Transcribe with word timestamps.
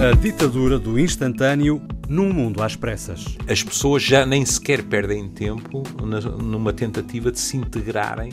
A 0.00 0.16
ditadura 0.16 0.78
do 0.78 0.98
instantâneo 0.98 1.82
num 2.08 2.32
mundo 2.32 2.62
às 2.62 2.74
pressas. 2.74 3.36
As 3.46 3.62
pessoas 3.62 4.02
já 4.02 4.24
nem 4.24 4.46
sequer 4.46 4.82
perdem 4.82 5.28
tempo 5.28 5.82
numa 6.42 6.72
tentativa 6.72 7.30
de 7.30 7.38
se 7.38 7.58
integrarem 7.58 8.32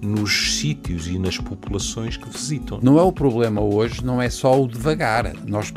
nos 0.00 0.58
sítios 0.58 1.06
e 1.06 1.18
nas 1.18 1.36
populações 1.36 2.16
que 2.16 2.26
visitam. 2.30 2.80
Não 2.82 2.98
é 2.98 3.02
o 3.02 3.12
problema 3.12 3.60
hoje, 3.60 4.02
não 4.02 4.20
é 4.20 4.30
só 4.30 4.58
o 4.58 4.66
devagar. 4.66 5.30
Nós 5.46 5.74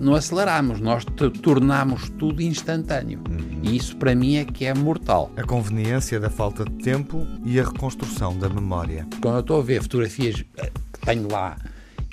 não 0.00 0.14
aceleramos, 0.14 0.80
nós 0.80 1.04
tornamos 1.42 2.08
tudo 2.08 2.40
instantâneo. 2.40 3.20
Uhum. 3.28 3.60
E 3.62 3.76
isso 3.76 3.94
para 3.98 4.14
mim 4.14 4.36
é 4.36 4.44
que 4.46 4.64
é 4.64 4.72
mortal. 4.72 5.30
A 5.36 5.42
conveniência 5.42 6.18
da 6.18 6.30
falta 6.30 6.64
de 6.64 6.82
tempo 6.82 7.26
e 7.44 7.60
a 7.60 7.64
reconstrução 7.64 8.38
da 8.38 8.48
memória. 8.48 9.06
Quando 9.20 9.34
eu 9.34 9.40
estou 9.40 9.60
a 9.60 9.62
ver 9.62 9.82
fotografias 9.82 10.42
eh, 10.56 10.72
que 10.94 11.00
tenho 11.00 11.30
lá 11.30 11.58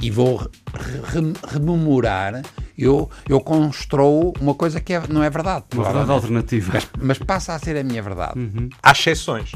e 0.01 0.09
vou 0.09 0.37
re 0.37 1.33
rememorar, 1.47 2.41
eu, 2.77 3.09
eu 3.27 3.39
construo 3.41 4.33
uma 4.39 4.53
coisa 4.53 4.79
que 4.79 4.93
é, 4.93 5.03
não 5.09 5.23
é 5.23 5.29
verdade. 5.29 5.65
Uma 5.73 5.83
verdade 5.83 6.11
alternativa. 6.11 6.73
Mas, 6.73 6.89
mas, 7.01 7.17
passa 7.19 7.53
a 7.53 7.59
ser 7.59 7.77
a 7.77 7.83
minha 7.83 8.01
verdade. 8.01 8.39
Uhum. 8.39 8.69
Há 8.81 8.91
exceções. 8.91 9.51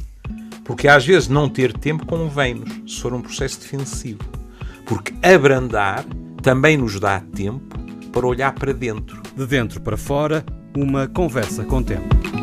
Porque 0.63 0.87
às 0.87 1.05
vezes 1.05 1.27
não 1.27 1.49
ter 1.49 1.73
tempo 1.73 2.05
convém-nos, 2.05 2.95
se 2.95 3.01
for 3.01 3.13
um 3.13 3.21
processo 3.21 3.59
defensivo. 3.59 4.23
Porque 4.85 5.13
abrandar 5.25 6.05
também 6.41 6.77
nos 6.77 6.99
dá 6.99 7.21
tempo 7.21 7.77
para 8.11 8.27
olhar 8.27 8.51
para 8.53 8.73
dentro. 8.73 9.21
De 9.35 9.45
dentro 9.45 9.81
para 9.81 9.97
fora, 9.97 10.45
uma 10.75 11.07
conversa 11.07 11.63
com 11.63 11.81
tempo. 11.81 12.42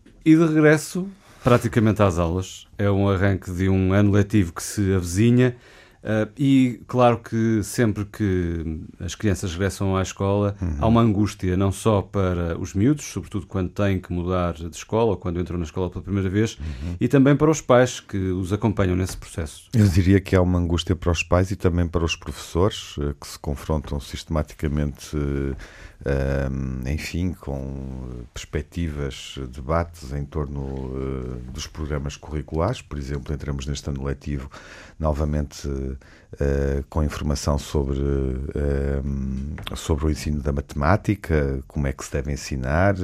e 0.25 0.35
de 0.35 0.45
regresso 0.45 1.07
praticamente 1.43 2.01
às 2.01 2.19
aulas. 2.19 2.67
É 2.77 2.89
um 2.89 3.09
arranque 3.09 3.51
de 3.51 3.69
um 3.69 3.93
ano 3.93 4.11
letivo 4.11 4.53
que 4.53 4.63
se 4.63 4.93
avizinha 4.93 5.55
Uh, 6.03 6.31
e 6.35 6.81
claro 6.87 7.19
que 7.19 7.61
sempre 7.61 8.05
que 8.05 8.81
as 8.99 9.13
crianças 9.13 9.51
regressam 9.51 9.95
à 9.95 10.01
escola 10.01 10.55
uhum. 10.59 10.77
há 10.79 10.87
uma 10.87 11.01
angústia, 11.01 11.55
não 11.55 11.71
só 11.71 12.01
para 12.01 12.57
os 12.57 12.73
miúdos, 12.73 13.05
sobretudo 13.05 13.45
quando 13.45 13.69
têm 13.69 13.99
que 13.99 14.11
mudar 14.11 14.53
de 14.53 14.75
escola 14.75 15.11
ou 15.11 15.17
quando 15.17 15.39
entram 15.39 15.59
na 15.59 15.63
escola 15.63 15.91
pela 15.91 16.03
primeira 16.03 16.27
vez, 16.27 16.57
uhum. 16.57 16.95
e 16.99 17.07
também 17.07 17.35
para 17.35 17.51
os 17.51 17.61
pais 17.61 17.99
que 17.99 18.17
os 18.17 18.51
acompanham 18.51 18.95
nesse 18.95 19.15
processo. 19.15 19.69
Eu 19.73 19.87
diria 19.87 20.19
que 20.19 20.35
há 20.35 20.41
uma 20.41 20.57
angústia 20.57 20.95
para 20.95 21.11
os 21.11 21.21
pais 21.21 21.51
e 21.51 21.55
também 21.55 21.87
para 21.87 22.03
os 22.03 22.15
professores 22.15 22.95
eh, 22.99 23.13
que 23.19 23.27
se 23.27 23.37
confrontam 23.37 23.99
sistematicamente. 23.99 25.15
Uh, 25.15 26.89
enfim, 26.89 27.31
com 27.31 28.25
perspectivas, 28.33 29.35
debates 29.53 30.11
em 30.13 30.25
torno 30.25 30.59
uh, 30.59 31.41
dos 31.53 31.67
programas 31.67 32.17
curriculares. 32.17 32.81
Por 32.81 32.97
exemplo, 32.97 33.31
entramos 33.31 33.67
neste 33.67 33.87
ano 33.87 34.03
letivo 34.03 34.49
novamente 34.99 35.67
uh, 35.91 36.83
com 36.89 37.03
informação 37.03 37.57
sobre, 37.57 37.99
uh, 37.99 39.75
sobre 39.75 40.05
o 40.05 40.09
ensino 40.09 40.41
da 40.41 40.51
matemática, 40.51 41.61
como 41.67 41.87
é 41.87 41.93
que 41.93 42.05
se 42.05 42.11
deve 42.11 42.31
ensinar, 42.31 42.95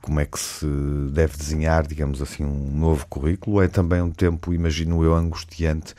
como 0.00 0.20
é 0.20 0.24
que 0.24 0.38
se 0.38 0.66
deve 1.12 1.36
desenhar, 1.36 1.86
digamos 1.86 2.22
assim, 2.22 2.44
um 2.44 2.70
novo 2.76 3.06
currículo. 3.06 3.62
É 3.62 3.68
também 3.68 4.00
um 4.00 4.10
tempo, 4.10 4.52
imagino 4.52 5.02
eu, 5.04 5.14
angustiante 5.14 5.94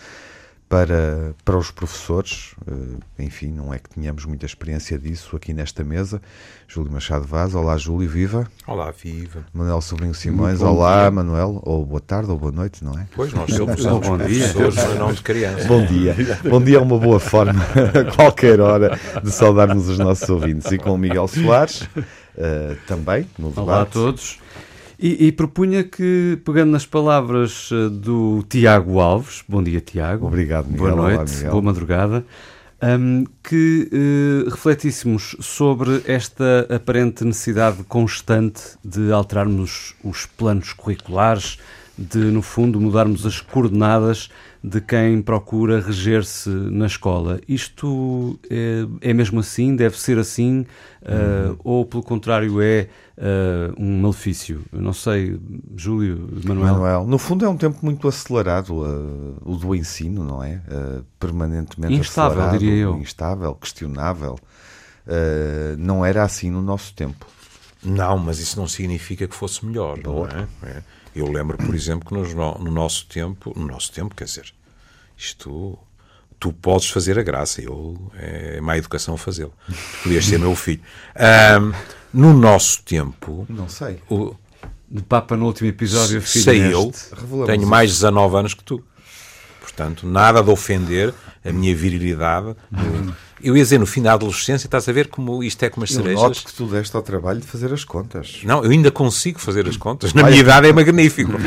para, 0.74 1.36
para 1.46 1.56
os 1.56 1.70
professores, 1.70 2.56
eh, 2.68 3.24
enfim, 3.24 3.50
não 3.50 3.72
é 3.72 3.78
que 3.78 3.88
tenhamos 3.90 4.26
muita 4.26 4.48
experiência 4.48 4.98
disso 4.98 5.36
aqui 5.36 5.54
nesta 5.54 5.84
mesa. 5.84 6.20
Júlio 6.68 6.92
Machado 6.92 7.28
Vaz, 7.28 7.54
olá 7.54 7.78
Júlio, 7.78 8.10
viva. 8.10 8.48
Olá, 8.66 8.90
viva. 8.90 9.46
Manuel 9.54 9.80
Sobrinho 9.82 10.16
Simões, 10.16 10.62
olá 10.62 11.02
dia. 11.02 11.12
Manuel, 11.12 11.62
ou 11.64 11.86
boa 11.86 12.02
tarde 12.02 12.32
ou 12.32 12.40
boa 12.40 12.52
noite, 12.52 12.84
não 12.84 12.98
é? 12.98 13.06
Pois, 13.16 13.32
nós 13.34 13.54
somos 13.54 13.86
bom 13.86 14.18
dia. 14.18 14.50
professores, 14.52 14.98
não 14.98 15.14
de 15.14 15.22
criança. 15.22 15.68
Bom 15.68 15.86
dia. 15.86 16.16
Bom 16.50 16.60
dia 16.60 16.78
é 16.78 16.82
uma 16.82 16.98
boa 16.98 17.20
forma, 17.20 17.62
a 17.94 18.16
qualquer 18.16 18.60
hora, 18.60 19.00
de 19.24 19.32
saudarmos 19.32 19.88
os 19.88 20.00
nossos 20.00 20.28
ouvintes. 20.28 20.72
E 20.72 20.80
com 20.80 20.96
o 20.96 20.98
Miguel 20.98 21.28
Soares, 21.28 21.84
uh, 21.84 22.76
também, 22.88 23.28
no 23.38 23.50
debate. 23.50 23.68
Olá 23.68 23.82
a 23.84 23.86
todos. 23.86 24.40
E, 25.04 25.28
e, 25.28 25.32
propunha 25.34 25.84
que, 25.84 26.40
pegando 26.46 26.72
nas 26.72 26.86
palavras 26.86 27.70
eh, 27.74 27.90
do 27.90 28.42
Tiago 28.48 29.02
Alves, 29.02 29.44
bom 29.46 29.62
dia 29.62 29.82
Tiago. 29.82 30.28
Obrigado, 30.28 30.68
Miguel. 30.68 30.96
Boa 30.96 30.96
noite, 30.96 31.42
Olá, 31.42 31.52
boa 31.52 31.62
madrugada. 31.62 32.26
Um, 32.82 33.26
que 33.44 33.90
uh, 33.92 34.50
refletíssemos 34.50 35.36
sobre 35.42 36.02
esta 36.06 36.68
aparente 36.74 37.26
necessidade 37.26 37.84
constante 37.84 38.62
de 38.82 39.12
alterarmos 39.12 39.94
os 40.02 40.26
planos 40.26 40.72
curriculares, 40.72 41.60
de, 41.98 42.20
no 42.20 42.42
fundo, 42.42 42.80
mudarmos 42.80 43.26
as 43.26 43.42
coordenadas 43.42 44.30
de 44.64 44.80
quem 44.80 45.22
procura 45.22 45.82
reger-se 45.82 46.50
na 46.50 46.86
escola. 46.86 47.42
Isto 47.50 48.40
é, 48.50 49.10
é, 49.10 49.14
mesmo 49.14 49.42
assim? 49.42 49.76
Deve 49.76 50.00
ser 50.00 50.18
assim? 50.18 50.66
Uh, 51.02 51.60
ou, 51.66 51.86
pelo 51.86 52.02
contrário, 52.02 52.62
é 52.62 52.88
uh, 53.18 53.74
um 53.78 54.00
malefício? 54.02 54.64
Eu 54.72 54.82
não 54.82 54.94
sei, 54.94 55.38
Júlio, 55.76 56.30
Manuel. 56.46 56.74
Manuel. 56.76 57.06
No 57.06 57.18
fundo, 57.18 57.44
é 57.44 57.50
um 57.50 57.58
tempo 57.58 57.80
muito 57.82 58.08
acelerado, 58.08 58.76
uh, 58.76 59.36
o 59.44 59.58
do 59.58 59.76
ensino, 59.76 60.24
não 60.24 60.42
é? 60.42 60.62
permanentemente 61.20 61.96
instável, 61.96 62.40
acelerado, 62.40 62.60
diria 62.60 62.84
eu. 62.84 62.98
instável, 62.98 63.54
questionável. 63.56 64.40
não 65.78 66.06
era 66.06 66.24
assim 66.24 66.50
no 66.50 66.62
nosso 66.62 66.94
tempo. 66.94 67.26
Não, 67.84 68.18
mas 68.18 68.40
isso 68.40 68.58
não 68.58 68.68
significa 68.68 69.28
que 69.28 69.36
fosse 69.36 69.66
melhor, 69.66 69.98
não 70.02 70.26
é? 70.26 70.48
é? 70.64 70.84
Eu 71.16 71.32
lembro, 71.32 71.58
por 71.58 71.76
exemplo, 71.76 72.08
que 72.08 72.14
no, 72.14 72.58
no, 72.60 72.72
nosso 72.72 73.06
tempo, 73.06 73.54
no 73.56 73.68
nosso 73.68 73.92
tempo, 73.92 74.16
quer 74.16 74.26
dizer, 74.26 74.54
isto 75.18 75.78
tu 76.40 76.52
podes 76.52 76.90
fazer 76.90 77.18
a 77.18 77.24
graça, 77.24 77.62
eu 77.62 78.12
é 78.16 78.60
má 78.60 78.78
educação 78.78 79.16
fazê-lo. 79.16 79.54
Podias 80.04 80.26
ser 80.26 80.38
meu 80.40 80.54
filho. 80.56 80.82
Um, 81.16 81.74
no 82.14 82.34
nosso 82.34 82.84
tempo, 82.84 83.46
não 83.50 83.70
sei. 83.70 84.02
O, 84.10 84.36
de 84.90 85.02
Papa 85.02 85.38
no 85.38 85.46
último 85.46 85.70
episódio, 85.70 86.22
eu, 86.22 87.46
tenho 87.46 87.66
mais 87.66 87.92
de 87.92 87.96
19 87.96 88.36
anos 88.36 88.54
que 88.54 88.64
tu. 88.64 88.84
Portanto, 89.62 90.06
nada 90.06 90.44
de 90.44 90.52
ofender 90.52 91.14
a 91.46 91.52
minha 91.52 91.76
virilidade. 91.76 92.56
Eu 93.44 93.58
ia 93.58 93.64
dizer, 93.64 93.78
no 93.78 93.86
fim 93.86 94.02
da 94.02 94.14
adolescência, 94.14 94.68
estás 94.68 94.88
a 94.88 94.92
ver 94.92 95.08
como 95.08 95.44
isto 95.44 95.62
é 95.64 95.70
como 95.70 95.84
as 95.84 95.92
eu 95.92 95.98
cerejas. 95.98 96.22
Noto 96.22 96.44
que 96.46 96.54
tu 96.54 96.66
deste 96.66 96.96
ao 96.96 97.02
trabalho 97.02 97.42
de 97.42 97.46
fazer 97.46 97.74
as 97.74 97.84
contas. 97.84 98.40
Não, 98.44 98.64
eu 98.64 98.72
ainda 98.72 98.90
consigo 98.90 99.40
fazer 99.40 99.68
as 99.68 99.76
contas. 99.76 100.14
Na 100.14 100.24
minha 100.24 100.38
idade 100.38 100.68
é 100.68 100.74
magnífico. 100.74 101.32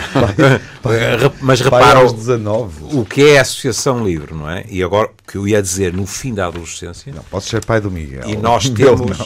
Mas 1.41 1.61
repara 1.61 2.01
o, 2.07 3.01
o 3.01 3.05
que 3.05 3.31
é 3.31 3.39
a 3.39 3.43
associação 3.43 4.05
livre, 4.05 4.35
não 4.35 4.49
é? 4.49 4.65
E 4.69 4.83
agora, 4.83 5.09
o 5.09 5.31
que 5.31 5.39
eu 5.39 5.49
ia 5.49 5.63
dizer, 5.63 5.93
no 5.93 6.07
fim 6.07 6.35
da 6.35 6.47
adolescência... 6.47 7.13
Não, 7.13 7.23
podes 7.25 7.49
ser 7.49 7.65
pai 7.65 7.81
do 7.81 7.91
Miguel. 7.91 8.29
E 8.29 8.37
nós 8.37 8.69
temos, 8.71 9.19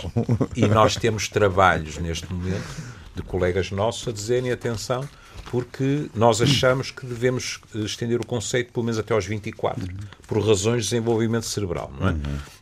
e 0.55 0.67
nós 0.67 0.97
temos 0.97 1.29
trabalhos 1.29 1.99
neste 1.99 2.33
momento 2.33 2.91
de 3.17 3.23
colegas 3.23 3.71
nossos 3.73 4.07
a 4.07 4.13
dizerem, 4.13 4.53
atenção 4.53 5.09
porque 5.51 6.07
nós 6.15 6.41
achamos 6.41 6.93
que 6.93 7.05
devemos 7.05 7.61
eh, 7.75 7.79
estender 7.81 8.21
o 8.21 8.25
conceito 8.25 8.73
pelo 8.73 8.87
menos 8.87 9.01
até 9.01 9.13
aos 9.13 9.27
24, 9.27 9.83
uhum. 9.83 9.89
por 10.29 10.39
razões 10.47 10.85
de 10.85 10.91
desenvolvimento 10.91 11.45
cerebral, 11.45 11.93
não 11.99 12.09
é? 12.09 12.13
Uhum. 12.13 12.19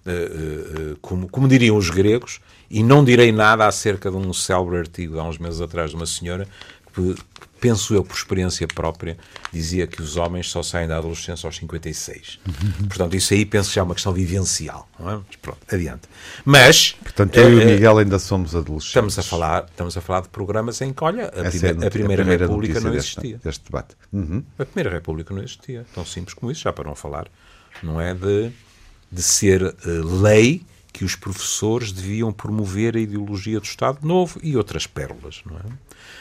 Uh, 0.07 0.93
uh, 0.93 0.97
como, 1.03 1.29
como, 1.29 1.47
diriam 1.47 1.77
os 1.77 1.91
gregos, 1.91 2.41
e 2.71 2.83
não 2.83 3.05
direi 3.05 3.31
nada 3.31 3.67
acerca 3.67 4.11
de 4.11 4.17
um 4.17 4.33
célebre 4.33 4.79
artigo 4.79 5.21
há 5.21 5.25
uns 5.25 5.37
meses 5.37 5.61
atrás 5.61 5.91
de 5.91 5.97
uma 5.97 6.07
senhora 6.07 6.49
que 6.99 7.15
penso 7.61 7.95
eu 7.95 8.05
por 8.05 8.15
experiência 8.15 8.67
própria, 8.67 9.17
dizia 9.53 9.87
que 9.87 10.01
os 10.01 10.17
homens 10.17 10.51
só 10.51 10.63
saem 10.63 10.89
da 10.89 10.99
adolescência 10.99 11.47
aos 11.47 11.57
56. 11.57 12.41
Portanto, 12.89 13.17
isso 13.17 13.35
aí 13.35 13.45
penso 13.45 13.69
que 13.69 13.75
já 13.75 13.81
é 13.81 13.85
uma 13.85 13.95
questão 13.95 14.13
vivencial. 14.13 14.89
Não 14.99 15.11
é? 15.11 15.21
Mas 15.27 15.37
pronto, 15.37 15.59
adiante. 15.71 16.03
Mas. 16.45 16.93
Portanto, 16.93 17.37
eu 17.37 17.53
e 17.53 17.63
o 17.63 17.67
Miguel 17.67 17.99
ainda 17.99 18.19
somos 18.19 18.55
adolescentes. 18.55 18.89
Estamos 18.89 19.19
a 19.19 19.23
falar, 19.23 19.65
estamos 19.65 19.97
a 19.97 20.01
falar 20.01 20.21
de 20.23 20.29
programas 20.29 20.81
em 20.81 20.93
que, 20.93 21.05
olha, 21.05 21.27
a, 21.27 21.31
prime 21.31 21.45
é 21.45 21.47
a, 21.47 21.51
primeira, 21.51 21.87
a 21.87 21.91
primeira, 21.91 22.47
República 22.47 22.81
não 22.81 22.95
existia. 22.95 23.33
Deste, 23.33 23.45
deste 23.45 23.65
debate. 23.65 23.97
Uhum. 24.13 24.43
A 24.59 24.65
Primeira 24.65 24.91
República 24.91 25.35
não 25.35 25.43
existia. 25.43 25.87
Tão 25.95 26.05
simples 26.05 26.35
como 26.35 26.53
isso, 26.53 26.63
já 26.63 26.73
para 26.73 26.85
não 26.85 26.95
falar. 26.95 27.29
Não 27.83 28.01
é 28.01 28.15
de, 28.15 28.51
de 29.11 29.23
ser 29.23 29.63
uh, 29.63 30.21
lei 30.23 30.63
que 30.93 31.05
os 31.05 31.15
professores 31.15 31.93
deviam 31.93 32.33
promover 32.33 32.97
a 32.97 33.01
ideologia 33.01 33.61
do 33.61 33.65
Estado 33.65 33.99
Novo 34.03 34.41
e 34.43 34.57
outras 34.57 34.87
pérolas, 34.87 35.43
não 35.47 35.57
é? 35.57 35.63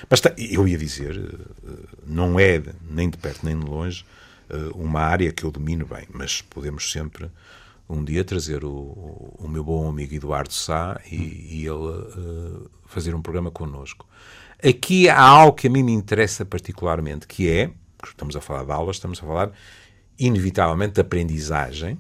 Mas 0.09 0.21
eu 0.37 0.67
ia 0.67 0.77
dizer, 0.77 1.17
eh, 1.17 1.71
não 2.05 2.39
é 2.39 2.61
nem 2.89 3.09
de 3.09 3.17
perto 3.17 3.45
nem 3.45 3.57
de 3.57 3.65
longe 3.65 4.05
eh, 4.49 4.69
uma 4.75 5.01
área 5.01 5.31
que 5.31 5.43
eu 5.43 5.51
domino 5.51 5.85
bem, 5.85 6.07
mas 6.11 6.41
podemos 6.41 6.91
sempre 6.91 7.29
um 7.89 8.03
dia 8.03 8.23
trazer 8.23 8.63
o, 8.65 9.33
o 9.37 9.47
meu 9.47 9.63
bom 9.63 9.87
amigo 9.87 10.13
Eduardo 10.13 10.53
Sá 10.53 10.99
e, 11.09 11.15
e 11.15 11.65
ele 11.65 11.71
uh, 11.71 12.69
fazer 12.85 13.15
um 13.15 13.21
programa 13.21 13.49
connosco. 13.49 14.05
Aqui 14.61 15.07
há 15.07 15.21
algo 15.21 15.53
que 15.53 15.67
a 15.67 15.69
mim 15.69 15.83
me 15.83 15.93
interessa 15.93 16.45
particularmente, 16.45 17.27
que 17.27 17.49
é, 17.49 17.71
estamos 18.03 18.35
a 18.35 18.41
falar 18.41 18.65
de 18.65 18.71
aulas, 18.71 18.97
estamos 18.97 19.19
a 19.19 19.25
falar 19.25 19.51
inevitavelmente 20.19 20.95
de 20.95 21.01
aprendizagem, 21.01 21.97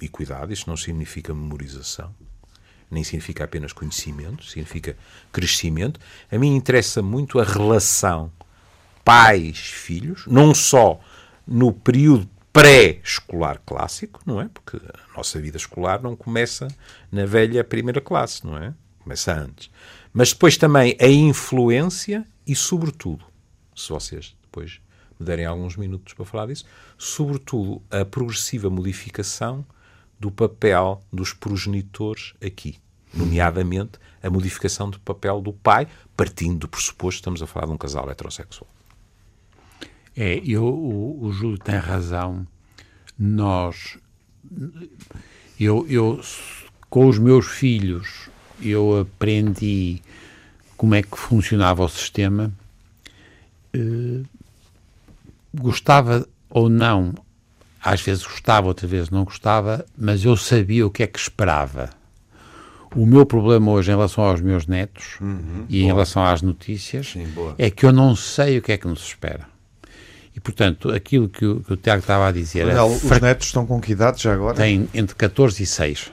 e 0.00 0.08
cuidado, 0.08 0.52
isto 0.52 0.70
não 0.70 0.76
significa 0.76 1.34
memorização, 1.34 2.14
nem 2.90 3.04
significa 3.04 3.44
apenas 3.44 3.72
conhecimento, 3.72 4.44
significa 4.44 4.96
crescimento. 5.32 6.00
A 6.30 6.38
mim 6.38 6.54
interessa 6.54 7.00
muito 7.00 7.38
a 7.38 7.44
relação 7.44 8.32
pais-filhos, 9.04 10.26
não 10.26 10.54
só 10.54 11.00
no 11.46 11.72
período 11.72 12.28
pré-escolar 12.52 13.60
clássico, 13.64 14.20
não 14.26 14.40
é? 14.40 14.48
Porque 14.48 14.76
a 14.76 15.16
nossa 15.16 15.40
vida 15.40 15.56
escolar 15.56 16.02
não 16.02 16.16
começa 16.16 16.68
na 17.10 17.24
velha 17.24 17.62
primeira 17.62 18.00
classe, 18.00 18.44
não 18.44 18.56
é? 18.56 18.74
Começa 18.98 19.32
antes. 19.32 19.70
Mas 20.12 20.32
depois 20.32 20.56
também 20.56 20.96
a 21.00 21.06
influência 21.06 22.26
e, 22.46 22.54
sobretudo, 22.56 23.24
se 23.74 23.88
vocês 23.88 24.36
depois 24.42 24.80
me 25.18 25.26
derem 25.26 25.46
alguns 25.46 25.76
minutos 25.76 26.14
para 26.14 26.24
falar 26.24 26.46
disso, 26.46 26.64
sobretudo 26.98 27.82
a 27.90 28.04
progressiva 28.04 28.68
modificação 28.68 29.64
do 30.20 30.30
papel 30.30 31.02
dos 31.10 31.32
progenitores 31.32 32.34
aqui, 32.44 32.76
nomeadamente 33.12 33.92
a 34.22 34.28
modificação 34.28 34.90
do 34.90 35.00
papel 35.00 35.40
do 35.40 35.52
pai, 35.52 35.88
partindo 36.14 36.58
do 36.58 36.68
pressuposto 36.68 37.16
que 37.16 37.20
estamos 37.22 37.42
a 37.42 37.46
falar 37.46 37.66
de 37.66 37.72
um 37.72 37.78
casal 37.78 38.08
heterossexual. 38.10 38.68
É, 40.14 40.42
eu, 40.44 40.64
o, 40.64 41.24
o 41.24 41.32
Júlio 41.32 41.56
tem 41.58 41.76
razão. 41.76 42.46
Nós, 43.18 43.96
eu, 45.58 45.86
eu, 45.88 46.20
com 46.90 47.08
os 47.08 47.18
meus 47.18 47.46
filhos, 47.46 48.28
eu 48.60 49.00
aprendi 49.00 50.02
como 50.76 50.94
é 50.94 51.02
que 51.02 51.16
funcionava 51.16 51.82
o 51.82 51.88
sistema. 51.88 52.52
Uh, 53.74 54.26
gostava 55.54 56.28
ou 56.50 56.68
não 56.68 57.14
às 57.82 58.00
vezes 58.00 58.24
gostava, 58.24 58.66
outras 58.66 58.90
vezes 58.90 59.10
não 59.10 59.24
gostava, 59.24 59.84
mas 59.96 60.24
eu 60.24 60.36
sabia 60.36 60.86
o 60.86 60.90
que 60.90 61.02
é 61.02 61.06
que 61.06 61.18
esperava. 61.18 61.90
O 62.94 63.06
meu 63.06 63.24
problema 63.24 63.70
hoje 63.70 63.90
em 63.90 63.94
relação 63.94 64.24
aos 64.24 64.40
meus 64.40 64.66
netos 64.66 65.16
uhum, 65.20 65.64
e 65.68 65.78
boa. 65.78 65.84
em 65.84 65.86
relação 65.86 66.24
às 66.24 66.42
notícias 66.42 67.12
Sim, 67.12 67.26
é 67.56 67.70
que 67.70 67.86
eu 67.86 67.92
não 67.92 68.16
sei 68.16 68.58
o 68.58 68.62
que 68.62 68.72
é 68.72 68.76
que 68.76 68.86
nos 68.86 69.04
espera. 69.04 69.48
E, 70.34 70.40
portanto, 70.40 70.90
aquilo 70.90 71.28
que 71.28 71.46
o, 71.46 71.60
que 71.60 71.72
o 71.72 71.76
Tiago 71.76 72.00
estava 72.00 72.28
a 72.28 72.32
dizer... 72.32 72.66
Não, 72.66 72.92
é 72.92 72.96
os 72.96 73.20
netos 73.20 73.46
estão 73.46 73.66
com 73.66 73.80
que 73.80 73.92
idade 73.92 74.22
já 74.22 74.32
agora? 74.32 74.56
Têm 74.56 74.88
entre 74.92 75.14
14 75.14 75.62
e 75.62 75.66
6. 75.66 76.12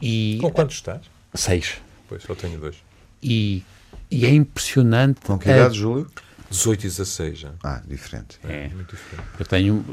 E, 0.00 0.38
com 0.40 0.50
quantos 0.50 0.76
estás? 0.76 1.02
6. 1.34 1.74
Pois, 2.08 2.22
só 2.22 2.34
tenho 2.34 2.58
dois. 2.58 2.76
E, 3.22 3.62
e 4.10 4.26
é 4.26 4.30
impressionante... 4.30 5.20
Com 5.22 5.38
que 5.38 5.48
idade, 5.48 5.74
a... 5.74 5.78
Júlio? 5.78 6.08
18 6.50 6.80
e 6.80 6.88
16 6.88 7.38
já. 7.38 7.52
Ah, 7.62 7.82
diferente. 7.86 8.38
É, 8.44 8.66
é 8.66 8.68
muito 8.68 8.96
diferente. 8.96 9.28
Eu 9.38 9.46
tenho 9.46 9.84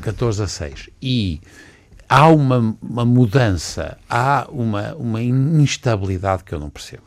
14 0.00 0.42
a 0.42 0.48
6. 0.48 0.90
E 1.00 1.40
há 2.08 2.28
uma, 2.28 2.76
uma 2.80 3.04
mudança, 3.04 3.98
há 4.08 4.46
uma, 4.50 4.94
uma 4.94 5.22
instabilidade 5.22 6.44
que 6.44 6.54
eu 6.54 6.60
não 6.60 6.70
percebo. 6.70 7.04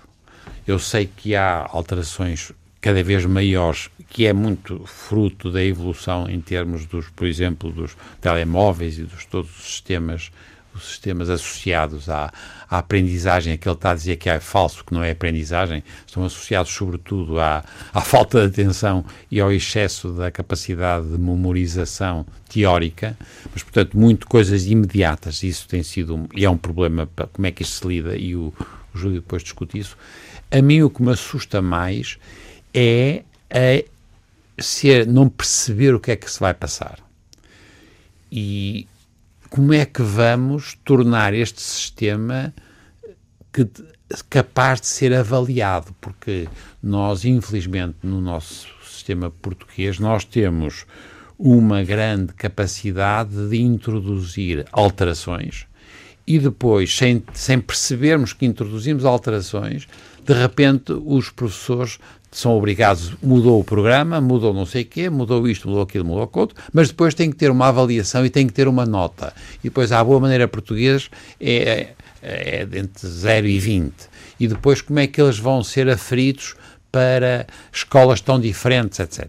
Eu 0.68 0.80
sei 0.80 1.06
que 1.06 1.36
há 1.36 1.68
alterações 1.70 2.52
cada 2.82 3.04
vez 3.04 3.26
maiores, 3.26 3.90
que 4.10 4.26
é 4.26 4.34
muito 4.34 4.86
fruto 4.86 5.52
da 5.52 5.64
evolução 5.64 6.30
em 6.30 6.40
termos 6.40 6.86
dos, 6.86 7.10
por 7.10 7.28
exemplo, 7.28 7.72
dos 7.72 7.96
telemóveis 8.22 9.00
e 9.00 9.04
dos 9.04 9.26
todos 9.26 9.50
os 9.58 9.66
sistemas 9.66 10.32
sistemas 10.84 11.30
associados 11.30 12.10
à, 12.10 12.32
à 12.70 12.78
aprendizagem, 12.80 13.54
aquele 13.54 13.76
está 13.76 13.92
a 13.92 13.96
dizer 13.96 14.18
que 14.18 14.30
é 14.30 14.40
falso, 14.40 14.84
que 14.84 14.94
não 14.94 15.04
é 15.04 15.12
aprendizagem, 15.12 15.84
estão 16.06 16.24
associados 16.24 16.72
sobretudo 16.72 17.40
à, 17.40 17.64
à 17.94 18.02
falta 18.02 18.42
de 18.42 18.62
atenção 18.62 19.06
e 19.30 19.40
ao 19.40 19.52
excesso 19.52 20.12
da 20.12 20.32
capacidade 20.32 21.08
de 21.08 21.18
memorização 21.18 22.26
teórica, 22.50 23.18
mas, 23.54 23.64
portanto, 23.64 23.98
muito 23.98 24.28
coisas 24.28 24.66
imediatas. 24.66 25.44
Isso 25.44 25.68
tem 25.68 25.84
sido, 25.84 26.28
e 26.34 26.46
é 26.46 26.50
um 26.50 26.58
problema, 26.58 27.06
para 27.06 27.28
como 27.28 27.46
é 27.48 27.52
que 27.52 27.64
isto 27.64 27.82
se 27.82 27.88
lida, 27.88 28.16
e 28.16 28.36
o, 28.36 28.54
o 28.94 28.98
Júlio 28.98 29.22
depois 29.22 29.44
discute 29.44 29.78
isso. 29.78 29.98
A 30.52 30.62
mim 30.62 30.82
o 30.82 30.90
que 30.90 31.02
me 31.02 31.12
assusta 31.12 31.62
mais 31.62 32.18
é 32.74 33.24
a 33.50 33.84
ser, 34.62 35.08
não 35.08 35.30
perceber 35.30 35.94
o 35.94 36.00
que 36.00 36.12
é 36.12 36.16
que 36.16 36.30
se 36.30 36.40
vai 36.40 36.54
passar. 36.54 37.00
E 38.32 38.88
como 39.50 39.74
é 39.74 39.86
que 39.86 40.02
vamos 40.02 40.78
tornar 40.84 41.34
este 41.34 41.62
sistema 41.62 42.54
que, 43.52 43.68
capaz 44.30 44.82
de 44.82 44.88
ser 44.88 45.14
avaliado? 45.14 45.96
Porque 46.00 46.48
nós, 46.82 47.26
infelizmente, 47.26 47.98
no 48.04 48.22
nosso 48.22 48.68
sistema 48.84 49.30
português, 49.30 50.00
nós 50.00 50.24
temos 50.26 50.86
uma 51.38 51.84
grande 51.84 52.34
capacidade 52.34 53.50
de 53.50 53.62
introduzir 53.62 54.66
alterações 54.72 55.68
e 56.28 56.40
depois, 56.40 56.96
sem, 56.96 57.24
sem 57.34 57.60
percebermos 57.60 58.34
que 58.34 58.46
introduzimos 58.46 59.06
alterações, 59.06 59.88
de 60.26 60.34
repente 60.34 60.92
os 60.92 61.30
professores 61.30 62.00
são 62.40 62.56
obrigados, 62.58 63.14
mudou 63.24 63.60
o 63.60 63.64
programa, 63.64 64.20
mudou 64.20 64.54
não 64.54 64.66
sei 64.66 64.84
o 64.84 64.86
quê, 64.86 65.10
mudou 65.10 65.48
isto, 65.48 65.68
mudou 65.68 65.84
aquilo, 65.84 66.04
mudou 66.04 66.24
aquilo, 66.24 66.50
mas 66.74 66.90
depois 66.90 67.14
tem 67.14 67.30
que 67.30 67.38
ter 67.38 67.50
uma 67.50 67.68
avaliação 67.68 68.26
e 68.26 68.30
tem 68.30 68.46
que 68.46 68.54
ter 68.54 68.68
uma 68.68 68.86
nota. 68.86 69.34
E 69.62 69.70
depois, 69.70 69.92
à 69.92 70.04
boa 70.04 70.20
maneira 70.20 70.48
portuguesa, 70.48 71.06
é, 71.40 71.94
é, 72.22 72.68
é 72.72 72.78
entre 72.78 73.08
0 73.08 73.48
e 73.48 73.58
20. 73.58 73.94
E 74.38 74.48
depois, 74.50 74.82
como 74.82 75.00
é 75.00 75.08
que 75.08 75.22
eles 75.22 75.40
vão 75.40 75.64
ser 75.64 75.90
aferidos 75.90 76.56
para 76.92 77.48
escolas 77.72 78.20
tão 78.20 78.40
diferentes, 78.40 79.00
etc. 79.00 79.28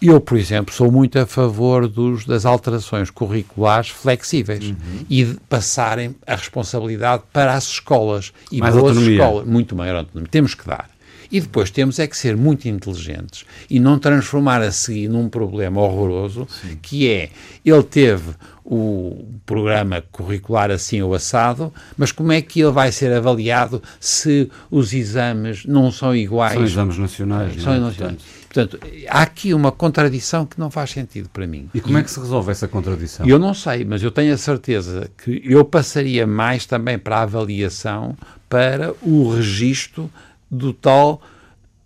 Eu, 0.00 0.20
por 0.20 0.38
exemplo, 0.38 0.72
sou 0.72 0.92
muito 0.92 1.18
a 1.18 1.26
favor 1.26 1.88
dos, 1.88 2.24
das 2.24 2.46
alterações 2.46 3.10
curriculares 3.10 3.88
flexíveis 3.88 4.64
uhum. 4.64 4.76
e 5.10 5.24
de 5.24 5.34
passarem 5.48 6.14
a 6.24 6.36
responsabilidade 6.36 7.24
para 7.32 7.54
as 7.54 7.64
escolas. 7.64 8.32
E 8.52 8.58
Mais 8.58 8.74
boas 8.74 8.96
autonomia. 8.96 9.20
escolas, 9.20 9.46
muito 9.46 9.74
maior 9.74 9.96
autonomia. 9.96 10.28
Temos 10.30 10.54
que 10.54 10.64
dar. 10.64 10.88
E 11.30 11.40
depois 11.40 11.70
temos 11.70 11.98
é 11.98 12.06
que 12.06 12.16
ser 12.16 12.36
muito 12.36 12.68
inteligentes 12.68 13.44
e 13.68 13.78
não 13.78 13.98
transformar 13.98 14.62
a 14.62 14.72
seguir 14.72 15.08
num 15.08 15.28
problema 15.28 15.80
horroroso, 15.80 16.46
Sim. 16.50 16.78
que 16.80 17.08
é, 17.08 17.30
ele 17.64 17.82
teve 17.82 18.34
o 18.64 19.24
programa 19.46 20.02
curricular 20.12 20.70
assim 20.70 21.00
ou 21.00 21.14
assado, 21.14 21.72
mas 21.96 22.12
como 22.12 22.32
é 22.32 22.42
que 22.42 22.60
ele 22.60 22.70
vai 22.70 22.92
ser 22.92 23.10
avaliado 23.12 23.82
se 23.98 24.50
os 24.70 24.92
exames 24.92 25.64
não 25.64 25.90
são 25.90 26.14
iguais? 26.14 26.52
São 26.52 26.64
exames 26.64 26.98
nacionais. 26.98 27.62
São 27.62 27.72
não 27.72 27.78
é? 27.78 27.80
nacionais. 27.86 28.18
Portanto, 28.48 28.78
há 29.08 29.22
aqui 29.22 29.54
uma 29.54 29.70
contradição 29.70 30.44
que 30.44 30.58
não 30.58 30.70
faz 30.70 30.90
sentido 30.90 31.28
para 31.30 31.46
mim. 31.46 31.68
E 31.72 31.80
como 31.80 31.96
é 31.98 32.02
que 32.02 32.10
se 32.10 32.18
resolve 32.18 32.50
essa 32.50 32.66
contradição? 32.66 33.26
Eu 33.26 33.38
não 33.38 33.54
sei, 33.54 33.84
mas 33.84 34.02
eu 34.02 34.10
tenho 34.10 34.34
a 34.34 34.38
certeza 34.38 35.10
que 35.22 35.42
eu 35.44 35.64
passaria 35.64 36.26
mais 36.26 36.66
também 36.66 36.98
para 36.98 37.18
a 37.18 37.22
avaliação, 37.22 38.16
para 38.48 38.94
o 39.02 39.34
registro 39.34 40.10
do 40.50 40.72
tal 40.72 41.22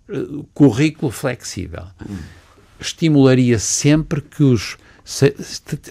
uh, 0.09 0.45
currículo 0.55 1.11
flexível. 1.11 1.85
Estimularia 2.81 3.59
sempre 3.59 4.21
que 4.21 4.43
os. 4.43 4.77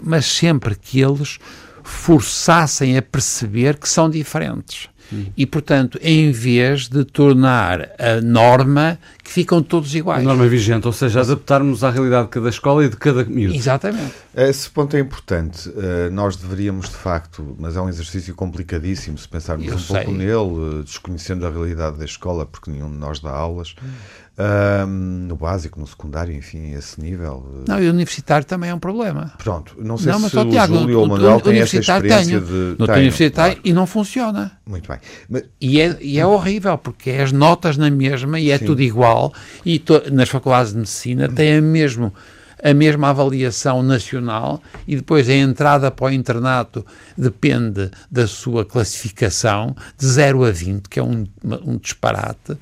Mas 0.01 0.25
sempre 0.25 0.75
que 0.75 1.01
eles 1.01 1.37
forçassem 1.83 2.97
a 2.97 3.01
perceber 3.01 3.77
que 3.77 3.89
são 3.89 4.09
diferentes. 4.09 4.89
Hum. 5.11 5.25
E, 5.35 5.45
portanto, 5.45 5.99
em 6.01 6.31
vez 6.31 6.87
de 6.87 7.03
tornar 7.03 7.89
a 7.99 8.21
norma 8.21 8.97
que 9.23 9.31
ficam 9.31 9.61
todos 9.61 9.93
iguais. 9.93 10.21
A 10.21 10.23
norma 10.23 10.47
vigente, 10.47 10.87
ou 10.87 10.93
seja, 10.93 11.21
adaptarmos 11.21 11.83
à 11.83 11.89
realidade 11.89 12.25
de 12.25 12.29
cada 12.29 12.49
escola 12.49 12.85
e 12.85 12.89
de 12.89 12.97
cada 12.97 13.23
miúdo. 13.23 13.55
Exatamente. 13.55 14.13
Esse 14.35 14.69
ponto 14.69 14.95
é 14.95 14.99
importante. 14.99 15.69
Uh, 15.69 16.11
nós 16.11 16.35
deveríamos, 16.35 16.89
de 16.89 16.95
facto, 16.95 17.55
mas 17.59 17.75
é 17.75 17.81
um 17.81 17.89
exercício 17.89 18.33
complicadíssimo 18.33 19.17
se 19.17 19.27
pensarmos 19.27 19.67
Eu 19.67 19.75
um 19.75 19.79
sei. 19.79 19.95
pouco 19.97 20.11
nele, 20.11 20.33
uh, 20.33 20.83
desconhecendo 20.83 21.45
a 21.45 21.49
realidade 21.49 21.97
da 21.97 22.05
escola, 22.05 22.45
porque 22.45 22.71
nenhum 22.71 22.89
de 22.89 22.97
nós 22.97 23.19
dá 23.19 23.31
aulas. 23.31 23.75
Hum. 23.83 23.87
Um, 24.41 25.27
no 25.27 25.35
básico, 25.35 25.79
no 25.79 25.85
secundário, 25.85 26.33
enfim, 26.33 26.71
esse 26.71 26.99
nível. 26.99 27.45
Eh, 27.53 27.65
não, 27.67 27.83
e 27.83 27.87
o 27.87 27.91
universitário 27.91 28.43
também 28.43 28.71
é 28.71 28.73
um 28.73 28.79
problema. 28.79 29.33
Pronto, 29.37 29.75
não 29.77 29.97
sei 29.99 30.11
não, 30.11 30.27
se 30.27 30.35
o 30.35 30.49
Tiago, 30.49 30.79
Júlio 30.79 30.99
ou 30.99 31.05
o 31.05 31.09
Manuel 31.09 31.41
têm 31.41 31.59
essa 31.59 31.77
experiência 31.77 32.39
tenho, 32.39 32.41
de... 32.41 32.79
No 32.79 32.87
tenho, 32.87 32.97
universitário 32.97 33.55
claro. 33.57 33.69
e 33.69 33.73
não 33.73 33.85
funciona. 33.85 34.53
Muito 34.65 34.87
bem. 34.87 34.97
Mas... 35.29 35.43
E, 35.59 35.79
é, 35.79 35.95
e 36.01 36.17
é 36.17 36.25
horrível, 36.25 36.75
porque 36.77 37.11
é 37.11 37.21
as 37.21 37.31
notas 37.31 37.77
na 37.77 37.91
mesma 37.91 38.39
e 38.39 38.49
é 38.49 38.57
Sim. 38.57 38.65
tudo 38.65 38.81
igual, 38.81 39.31
e 39.63 39.77
to, 39.77 40.01
nas 40.11 40.29
faculdades 40.29 40.71
de 40.71 40.77
medicina 40.79 41.27
tem 41.29 41.57
a 41.57 41.61
mesmo 41.61 42.11
a 42.63 42.73
mesma 42.73 43.09
avaliação 43.09 43.81
nacional 43.81 44.61
e 44.87 44.95
depois 44.95 45.27
a 45.27 45.33
entrada 45.33 45.89
para 45.89 46.05
o 46.05 46.11
internato 46.11 46.85
depende 47.17 47.89
da 48.09 48.27
sua 48.27 48.63
classificação 48.63 49.75
de 49.97 50.05
0 50.05 50.43
a 50.45 50.51
20, 50.51 50.87
que 50.87 50.99
é 50.99 51.03
um, 51.03 51.25
um 51.43 51.77
disparate 51.77 52.55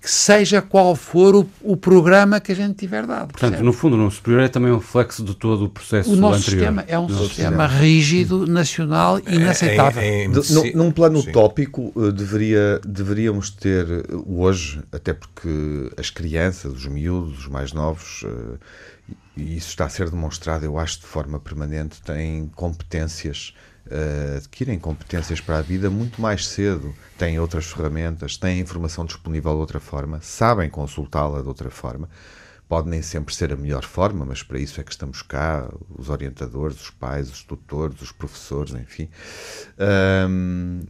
que 0.00 0.10
seja 0.10 0.62
qual 0.62 0.96
for 0.96 1.34
o, 1.34 1.46
o, 1.60 1.76
programa 1.76 2.40
que 2.40 2.52
a 2.52 2.54
gente 2.54 2.74
tiver 2.74 3.06
dado. 3.06 3.32
Portanto, 3.32 3.50
percebe? 3.50 3.62
no 3.62 3.72
fundo, 3.72 3.96
no 3.98 4.10
superior 4.10 4.42
é 4.42 4.48
também 4.48 4.72
um 4.72 4.78
reflexo 4.78 5.22
de 5.22 5.34
todo 5.34 5.66
o 5.66 5.68
processo 5.68 6.10
o 6.10 6.16
nosso 6.16 6.38
anterior. 6.38 6.68
Sistema 6.68 6.84
é 6.88 6.98
um 6.98 7.08
sistema, 7.08 7.28
sistema 7.28 7.66
rígido, 7.66 8.46
nacional, 8.46 9.18
e 9.18 9.34
inaceitável. 9.34 10.02
É, 10.02 10.06
é, 10.06 10.24
é, 10.24 10.72
num 10.74 10.90
plano 10.90 11.20
sim. 11.20 11.28
utópico, 11.28 11.92
eh, 11.94 12.12
deveria, 12.12 12.80
deveríamos 12.82 13.50
ter 13.50 13.86
eh, 13.86 14.02
hoje, 14.26 14.80
até 14.90 15.12
porque 15.12 15.90
as 15.98 16.08
crianças, 16.08 16.72
os 16.72 16.86
miúdos, 16.86 17.40
os 17.40 17.48
mais 17.48 17.74
novos, 17.74 18.24
eh, 18.24 19.14
e 19.36 19.56
isso 19.58 19.68
está 19.68 19.84
a 19.84 19.88
ser 19.90 20.08
demonstrado, 20.08 20.64
eu 20.64 20.78
acho, 20.78 21.00
de 21.00 21.06
forma 21.06 21.38
permanente, 21.38 22.00
têm 22.00 22.50
competências 22.54 23.54
uh, 23.90 24.36
adquirem 24.36 24.78
competências 24.78 25.40
para 25.40 25.58
a 25.58 25.62
vida 25.62 25.90
muito 25.90 26.20
mais 26.20 26.46
cedo, 26.46 26.94
têm 27.18 27.38
outras 27.38 27.66
ferramentas, 27.66 28.36
têm 28.36 28.60
informação 28.60 29.04
disponível 29.04 29.52
de 29.52 29.58
outra 29.58 29.80
forma, 29.80 30.20
sabem 30.22 30.70
consultá-la 30.70 31.42
de 31.42 31.48
outra 31.48 31.70
forma. 31.70 32.08
Pode 32.68 32.88
nem 32.88 33.02
sempre 33.02 33.34
ser 33.34 33.52
a 33.52 33.56
melhor 33.56 33.84
forma, 33.84 34.24
mas 34.24 34.44
para 34.44 34.56
isso 34.56 34.80
é 34.80 34.84
que 34.84 34.92
estamos 34.92 35.22
cá, 35.22 35.68
os 35.90 36.08
orientadores, 36.08 36.80
os 36.80 36.90
pais, 36.90 37.28
os 37.28 37.42
tutores, 37.42 38.00
os 38.00 38.12
professores, 38.12 38.72
enfim. 38.74 39.08
Um, 40.28 40.82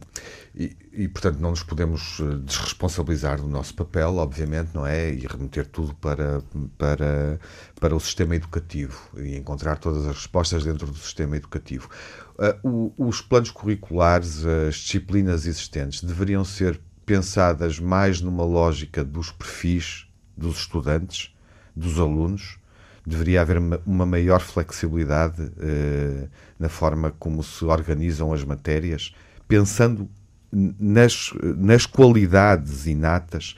e, 0.53 0.77
e, 0.93 1.07
portanto, 1.07 1.39
não 1.39 1.51
nos 1.51 1.63
podemos 1.63 2.19
eh, 2.19 2.37
desresponsabilizar 2.43 3.39
do 3.39 3.47
nosso 3.47 3.73
papel, 3.73 4.17
obviamente, 4.17 4.71
não 4.73 4.85
é? 4.85 5.13
E 5.13 5.25
remeter 5.25 5.65
tudo 5.65 5.95
para, 5.95 6.43
para, 6.77 7.39
para 7.79 7.95
o 7.95 7.99
sistema 7.99 8.35
educativo 8.35 8.99
e 9.17 9.37
encontrar 9.37 9.77
todas 9.77 10.05
as 10.05 10.15
respostas 10.15 10.65
dentro 10.65 10.87
do 10.87 10.97
sistema 10.97 11.37
educativo. 11.37 11.89
Uh, 12.37 12.91
o, 12.97 13.07
os 13.07 13.21
planos 13.21 13.51
curriculares, 13.51 14.45
as 14.45 14.75
disciplinas 14.75 15.45
existentes, 15.45 16.03
deveriam 16.03 16.43
ser 16.43 16.79
pensadas 17.05 17.79
mais 17.79 18.19
numa 18.19 18.43
lógica 18.43 19.03
dos 19.03 19.31
perfis 19.31 20.07
dos 20.35 20.57
estudantes, 20.57 21.33
dos 21.73 21.99
alunos. 21.99 22.57
Deveria 23.05 23.41
haver 23.41 23.57
uma, 23.85 24.05
maior 24.05 24.41
flexibilidade 24.41 25.41
uh, 25.41 26.29
na 26.59 26.67
forma 26.67 27.11
como 27.17 27.41
se 27.43 27.63
organizam 27.63 28.33
as 28.33 28.43
matérias, 28.43 29.15
pensando 29.47 30.09
nas, 30.51 31.31
nas 31.57 31.85
qualidades 31.85 32.85
inatas 32.85 33.55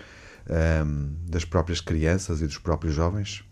um, 0.86 1.10
das 1.28 1.46
próprias 1.46 1.82
crianças 1.82 2.42
e 2.42 2.46
dos 2.46 2.58
próprios 2.58 2.94
jovens? 2.94 3.44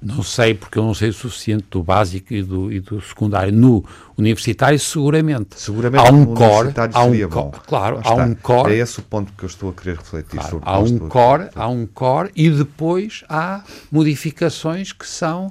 Não 0.00 0.22
sei, 0.22 0.54
porque 0.54 0.78
eu 0.78 0.84
não 0.84 0.94
sei 0.94 1.08
o 1.08 1.12
suficiente 1.12 1.66
do 1.72 1.82
básico 1.82 2.32
e 2.32 2.40
do, 2.40 2.70
e 2.70 2.78
do 2.78 3.00
secundário. 3.00 3.52
No 3.52 3.84
universitário, 4.16 4.78
seguramente. 4.78 5.60
Seguramente 5.60 6.06
há 6.06 6.12
um 6.12 6.24
core, 6.24 6.72
há 6.92 7.02
um 7.02 7.28
core, 7.28 7.60
claro, 7.66 8.00
há 8.04 8.14
um 8.14 8.34
core. 8.36 8.74
É 8.74 8.76
esse 8.76 9.00
o 9.00 9.02
ponto 9.02 9.32
que 9.32 9.42
eu 9.42 9.48
estou 9.48 9.70
a 9.70 9.72
querer 9.72 9.96
refletir 9.96 10.38
claro, 10.38 10.50
sobre. 10.50 10.70
Há 10.70 10.78
um 10.78 10.98
core, 11.08 11.48
há 11.52 11.68
um 11.68 11.84
core 11.84 12.30
e 12.36 12.48
depois 12.48 13.24
há 13.28 13.64
modificações 13.90 14.92
que 14.92 15.06
são 15.06 15.50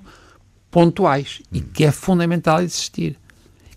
pontuais 0.71 1.41
hum. 1.51 1.57
e 1.57 1.61
que 1.61 1.83
é 1.83 1.91
fundamental 1.91 2.61
existir. 2.61 3.17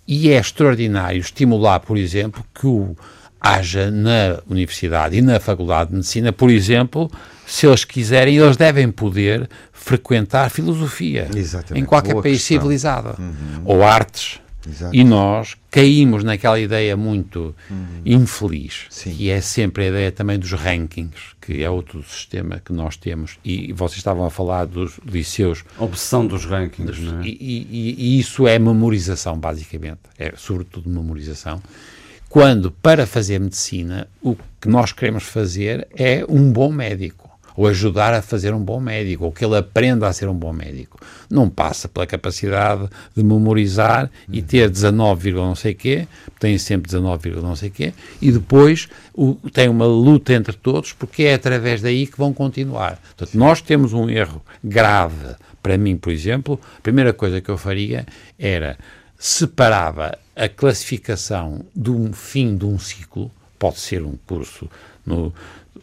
E 0.06 0.30
é 0.30 0.38
extraordinário 0.38 1.18
estimular, 1.18 1.80
por 1.80 1.96
exemplo, 1.96 2.44
que 2.54 2.66
o 2.66 2.96
haja 3.40 3.90
na 3.90 4.40
universidade 4.48 5.16
e 5.16 5.22
na 5.22 5.40
faculdade 5.40 5.90
de 5.90 5.96
medicina, 5.96 6.32
por 6.32 6.50
exemplo, 6.50 7.10
se 7.46 7.66
eles 7.66 7.84
quiserem, 7.84 8.36
eles 8.36 8.56
devem 8.56 8.90
poder 8.90 9.48
frequentar 9.72 10.50
filosofia 10.50 11.28
Exatamente. 11.34 11.82
em 11.82 11.86
qualquer 11.86 12.12
Boa 12.12 12.22
país 12.22 12.38
questão. 12.38 12.58
civilizado 12.58 13.16
uhum. 13.18 13.62
ou 13.64 13.82
artes. 13.82 14.38
Exato. 14.68 14.94
E 14.94 15.02
nós 15.02 15.56
caímos 15.70 16.22
naquela 16.22 16.60
ideia 16.60 16.94
muito 16.94 17.54
uhum. 17.70 18.02
infeliz, 18.04 18.86
Sim. 18.90 19.14
que 19.14 19.30
é 19.30 19.40
sempre 19.40 19.84
a 19.84 19.88
ideia 19.88 20.12
também 20.12 20.38
dos 20.38 20.52
rankings, 20.52 21.34
que 21.40 21.62
é 21.62 21.70
outro 21.70 22.02
sistema 22.02 22.60
que 22.62 22.72
nós 22.72 22.96
temos. 22.96 23.38
E 23.42 23.72
vocês 23.72 23.96
estavam 23.96 24.24
a 24.26 24.30
falar 24.30 24.66
dos 24.66 25.00
liceus. 25.04 25.64
A 25.78 25.84
obsessão 25.84 26.26
dos 26.26 26.44
rankings. 26.44 27.00
Dos, 27.00 27.12
é? 27.24 27.26
e, 27.26 27.66
e, 27.70 27.94
e, 27.98 28.20
isso 28.20 28.46
é 28.46 28.58
memorização, 28.58 29.38
basicamente. 29.38 30.00
É 30.18 30.34
sobretudo 30.36 30.90
memorização. 30.90 31.62
Quando, 32.30 32.70
para 32.70 33.08
fazer 33.08 33.40
medicina, 33.40 34.06
o 34.22 34.36
que 34.60 34.68
nós 34.68 34.92
queremos 34.92 35.24
fazer 35.24 35.88
é 35.96 36.24
um 36.28 36.52
bom 36.52 36.70
médico 36.70 37.28
ou 37.56 37.66
ajudar 37.66 38.14
a 38.14 38.22
fazer 38.22 38.54
um 38.54 38.62
bom 38.62 38.80
médico, 38.80 39.24
ou 39.24 39.32
que 39.32 39.44
ele 39.44 39.56
aprenda 39.56 40.06
a 40.06 40.12
ser 40.12 40.28
um 40.28 40.34
bom 40.34 40.52
médico. 40.52 40.98
Não 41.28 41.50
passa 41.50 41.88
pela 41.88 42.06
capacidade 42.06 42.88
de 43.14 43.22
memorizar 43.22 44.10
e 44.32 44.40
ter 44.40 44.70
19, 44.70 45.32
não 45.32 45.56
sei 45.56 45.74
quê, 45.74 46.06
tem 46.38 46.56
sempre 46.56 46.86
19, 46.86 47.32
não 47.42 47.56
sei 47.56 47.68
quê, 47.68 47.92
e 48.22 48.30
depois 48.30 48.88
o, 49.12 49.34
tem 49.52 49.68
uma 49.68 49.84
luta 49.84 50.32
entre 50.32 50.56
todos, 50.56 50.92
porque 50.92 51.24
é 51.24 51.34
através 51.34 51.82
daí 51.82 52.06
que 52.06 52.16
vão 52.16 52.32
continuar. 52.32 52.98
Portanto, 53.16 53.36
nós 53.36 53.60
temos 53.60 53.92
um 53.92 54.08
erro 54.08 54.40
grave. 54.62 55.34
Para 55.62 55.76
mim, 55.76 55.96
por 55.96 56.12
exemplo, 56.12 56.58
a 56.78 56.80
primeira 56.80 57.12
coisa 57.12 57.40
que 57.40 57.50
eu 57.50 57.58
faria 57.58 58.06
era 58.38 58.78
separava 59.18 60.16
a 60.40 60.48
classificação 60.48 61.66
de 61.76 61.90
um 61.90 62.14
fim 62.14 62.56
de 62.56 62.64
um 62.64 62.78
ciclo, 62.78 63.30
pode 63.58 63.78
ser 63.78 64.02
um 64.02 64.16
curso 64.26 64.70
no 65.04 65.34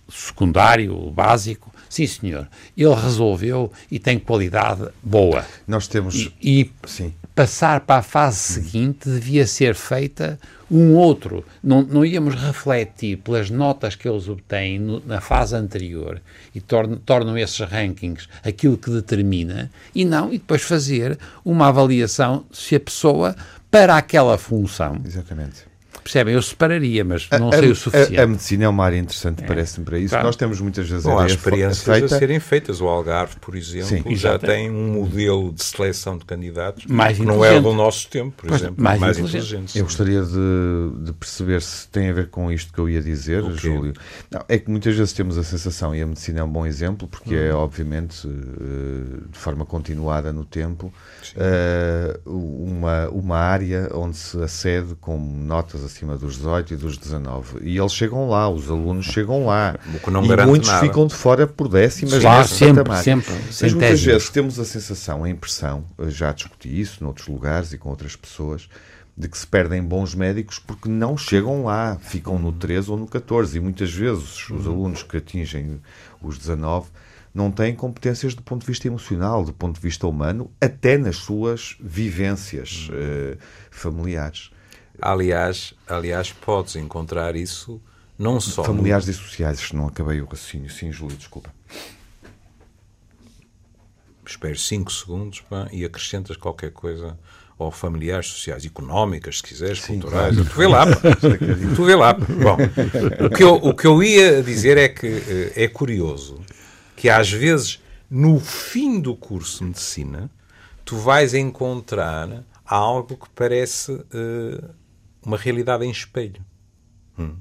secundário, 0.09 1.11
básico, 1.11 1.71
sim 1.87 2.07
senhor, 2.07 2.47
ele 2.75 2.95
resolveu 2.95 3.71
e 3.91 3.99
tem 3.99 4.17
qualidade 4.17 4.87
boa. 5.03 5.45
Nós 5.67 5.87
temos... 5.87 6.15
E, 6.15 6.33
e 6.41 6.71
sim. 6.87 7.13
passar 7.35 7.81
para 7.81 7.99
a 7.99 8.01
fase 8.01 8.39
seguinte 8.39 9.07
devia 9.07 9.45
ser 9.45 9.75
feita 9.75 10.39
um 10.69 10.95
outro. 10.95 11.45
Não, 11.63 11.81
não 11.81 12.05
íamos 12.05 12.35
refletir 12.35 13.17
pelas 13.17 13.49
notas 13.49 13.95
que 13.95 14.07
eles 14.07 14.27
obtêm 14.27 14.79
no, 14.79 15.01
na 15.05 15.21
fase 15.21 15.55
anterior 15.55 16.21
e 16.53 16.59
tornam, 16.59 16.97
tornam 16.97 17.37
esses 17.37 17.59
rankings 17.59 18.27
aquilo 18.43 18.77
que 18.77 18.89
determina, 18.89 19.71
e 19.95 20.03
não, 20.03 20.33
e 20.33 20.37
depois 20.37 20.61
fazer 20.61 21.17
uma 21.43 21.67
avaliação 21.67 22.45
se 22.51 22.75
a 22.75 22.79
pessoa, 22.79 23.35
para 23.69 23.97
aquela 23.97 24.37
função, 24.37 25.01
Exatamente 25.05 25.76
Percebem? 26.07 26.35
Eu 26.35 26.41
separaria, 26.41 27.03
mas 27.03 27.27
não 27.29 27.49
a, 27.49 27.57
sei 27.57 27.69
o 27.69 27.75
suficiente. 27.75 28.17
A, 28.17 28.23
a, 28.23 28.27
medicina 28.27 28.63
é 28.63 28.67
uma 28.69 28.85
área 28.85 28.97
interessante, 28.97 29.43
é. 29.43 29.45
parece-me, 29.45 29.85
para 29.85 29.99
isso. 29.99 30.11
Claro. 30.11 30.25
Nós 30.25 30.37
temos 30.37 30.61
muitas 30.61 30.87
vezes 30.87 31.03
Bom, 31.03 31.19
há 31.19 31.27
experiências 31.27 31.83
feita... 31.83 32.15
a 32.15 32.19
serem 32.19 32.39
feitas. 32.39 32.79
O 32.79 32.87
Algarve, 32.87 33.35
por 33.41 33.55
exemplo, 33.57 33.87
Sim, 33.87 34.15
já 34.15 34.39
tem 34.39 34.71
um 34.71 34.93
modelo 34.93 35.51
de 35.51 35.61
seleção 35.61 36.17
de 36.17 36.23
candidatos 36.23 36.85
mais 36.85 37.17
que 37.17 37.25
não 37.25 37.43
é 37.43 37.59
do 37.59 37.73
nosso 37.73 38.07
tempo, 38.07 38.31
por 38.37 38.49
mas, 38.49 38.61
exemplo. 38.61 38.81
Mais, 38.81 38.99
mais 39.01 39.17
inteligente. 39.17 39.41
inteligente. 39.47 39.79
Eu 39.79 39.83
gostaria 39.83 40.21
de, 40.21 41.05
de, 41.05 41.13
perceber 41.13 41.61
se 41.61 41.89
tem 41.89 42.09
a 42.09 42.13
ver 42.13 42.29
com 42.29 42.49
isto 42.49 42.71
que 42.71 42.79
eu 42.79 42.87
ia 42.89 43.01
dizer, 43.01 43.43
Júlio. 43.55 43.93
Não, 44.31 44.45
é 44.47 44.57
que 44.57 44.71
muitas 44.71 44.95
vezes 44.95 45.11
temos 45.11 45.37
a 45.37 45.43
sensação, 45.43 45.93
e 45.93 46.01
a 46.01 46.07
medicina 46.07 46.39
é 46.39 46.43
um 46.43 46.49
bom 46.49 46.65
exemplo, 46.65 47.05
porque 47.05 47.35
é, 47.35 47.53
uhum. 47.53 47.59
obviamente, 47.59 48.25
eh, 48.25 49.27
de 49.29 49.37
forma 49.37 49.65
continuada 49.65 50.31
no 50.31 50.45
tempo, 50.45 50.93
uh, 51.35 52.29
uma, 52.29 53.09
uma 53.09 53.37
área 53.37 53.89
onde 53.93 54.15
se 54.15 54.41
acede 54.41 54.95
com 54.95 55.17
notas 55.19 55.83
acima 55.97 56.15
dos 56.15 56.35
18 56.35 56.73
e 56.73 56.77
dos 56.77 56.97
19. 56.97 57.59
E 57.63 57.77
eles 57.77 57.91
chegam 57.91 58.29
lá, 58.29 58.49
os 58.49 58.69
alunos 58.69 59.05
chegam 59.07 59.45
lá. 59.45 59.75
e 60.43 60.45
muitos 60.45 60.69
nada. 60.69 60.85
ficam 60.85 61.07
de 61.07 61.15
fora 61.15 61.47
por 61.47 61.67
décimas 61.67 62.19
claro, 62.19 62.47
sempre, 62.47 62.83
patamar. 62.83 63.03
sempre. 63.03 63.33
Mas 63.33 63.73
muitas 63.73 64.03
vezes 64.03 64.29
temos 64.29 64.59
a 64.59 64.65
sensação, 64.65 65.23
a 65.23 65.29
impressão, 65.29 65.83
já 66.07 66.31
discuti 66.31 66.79
isso 66.79 67.03
noutros 67.03 67.27
lugares 67.27 67.73
e 67.73 67.77
com 67.77 67.89
outras 67.89 68.15
pessoas, 68.15 68.69
de 69.17 69.27
que 69.27 69.37
se 69.37 69.47
perdem 69.47 69.81
bons 69.81 70.13
médicos 70.13 70.59
porque 70.59 70.87
não 70.87 71.17
chegam 71.17 71.65
lá, 71.65 71.97
ficam 71.99 72.37
no 72.37 72.51
13 72.51 72.91
ou 72.91 72.97
no 72.97 73.07
14. 73.07 73.57
E 73.57 73.59
muitas 73.59 73.91
vezes 73.91 74.49
os 74.49 74.67
alunos 74.67 75.01
que 75.01 75.17
atingem 75.17 75.81
os 76.21 76.37
19 76.37 76.89
não 77.33 77.51
têm 77.51 77.75
competências 77.75 78.35
do 78.35 78.41
ponto 78.43 78.61
de 78.61 78.67
vista 78.67 78.87
emocional, 78.87 79.43
do 79.43 79.53
ponto 79.53 79.75
de 79.75 79.81
vista 79.81 80.07
humano, 80.07 80.51
até 80.61 80.97
nas 80.97 81.17
suas 81.17 81.75
vivências 81.79 82.89
uh, 82.89 83.37
familiares. 83.69 84.51
Aliás, 85.01 85.73
aliás, 85.87 86.31
podes 86.31 86.75
encontrar 86.75 87.35
isso 87.35 87.81
não 88.17 88.39
só. 88.39 88.63
Familiares 88.63 89.05
no... 89.05 89.11
e 89.11 89.15
sociais, 89.15 89.71
não 89.71 89.87
acabei 89.87 90.21
o 90.21 90.25
raciocínio. 90.25 90.69
Sim, 90.69 90.91
Júlio, 90.91 91.15
desculpa. 91.17 91.53
Espero 94.25 94.57
5 94.57 94.91
segundos 94.91 95.41
pá, 95.41 95.67
e 95.71 95.85
acrescentas 95.85 96.35
qualquer 96.35 96.71
coisa 96.71 97.17
ou 97.57 97.71
familiares, 97.71 98.27
sociais, 98.27 98.65
económicas, 98.65 99.37
se 99.37 99.43
quiseres, 99.43 99.81
Sim, 99.81 99.99
culturais. 99.99 100.35
Claro. 100.35 100.49
Tu 100.49 100.55
vê 100.55 100.67
lá, 100.67 100.85
pá. 100.85 100.99
tu 101.75 101.85
vê 101.85 101.95
lá. 101.95 102.13
Bom, 102.13 102.57
o 103.25 103.29
que, 103.29 103.43
eu, 103.43 103.55
o 103.55 103.73
que 103.73 103.87
eu 103.87 104.03
ia 104.03 104.43
dizer 104.43 104.77
é 104.77 104.87
que 104.87 105.07
uh, 105.07 105.51
é 105.55 105.67
curioso 105.67 106.39
que 106.95 107.09
às 107.09 107.31
vezes 107.31 107.81
no 108.09 108.39
fim 108.39 108.99
do 108.99 109.15
curso 109.15 109.59
de 109.59 109.65
medicina 109.65 110.29
tu 110.85 110.97
vais 110.97 111.33
encontrar 111.33 112.43
algo 112.65 113.17
que 113.17 113.29
parece 113.33 113.91
uh, 113.91 114.69
uma 115.27 115.37
realidade 115.37 115.85
em 115.85 115.91
espelho. 115.91 116.43
Hum. 117.19 117.35